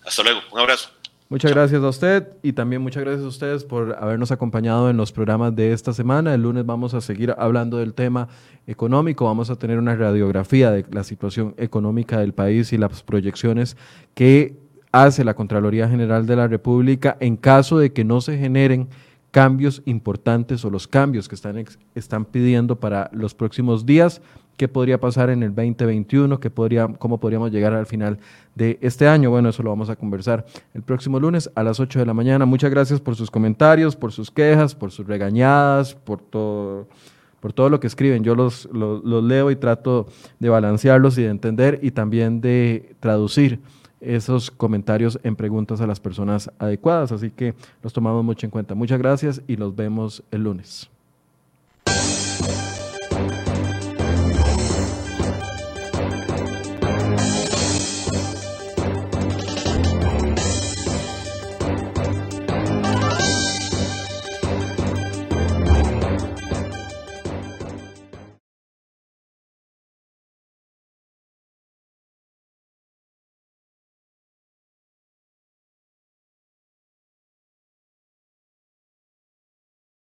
[0.06, 0.90] Hasta luego, un abrazo.
[1.28, 5.12] Muchas gracias a usted y también muchas gracias a ustedes por habernos acompañado en los
[5.12, 6.34] programas de esta semana.
[6.34, 8.30] El lunes vamos a seguir hablando del tema
[8.66, 13.78] económico, vamos a tener una radiografía de la situación económica del país y las proyecciones
[14.16, 18.88] que hace la Contraloría General de la República en caso de que no se generen
[19.32, 21.64] cambios importantes o los cambios que están,
[21.96, 24.22] están pidiendo para los próximos días,
[24.58, 28.18] qué podría pasar en el 2021, qué podría, cómo podríamos llegar al final
[28.56, 29.30] de este año.
[29.30, 32.46] Bueno, eso lo vamos a conversar el próximo lunes a las 8 de la mañana.
[32.46, 36.88] Muchas gracias por sus comentarios, por sus quejas, por sus regañadas, por todo
[37.40, 38.22] por todo lo que escriben.
[38.26, 40.08] Yo los, los, los leo y trato
[40.40, 43.62] de balancearlos y de entender y también de traducir
[44.02, 47.12] esos comentarios en preguntas a las personas adecuadas.
[47.12, 48.76] Así que los tomamos mucho en cuenta.
[48.76, 50.90] Muchas gracias y los vemos el lunes.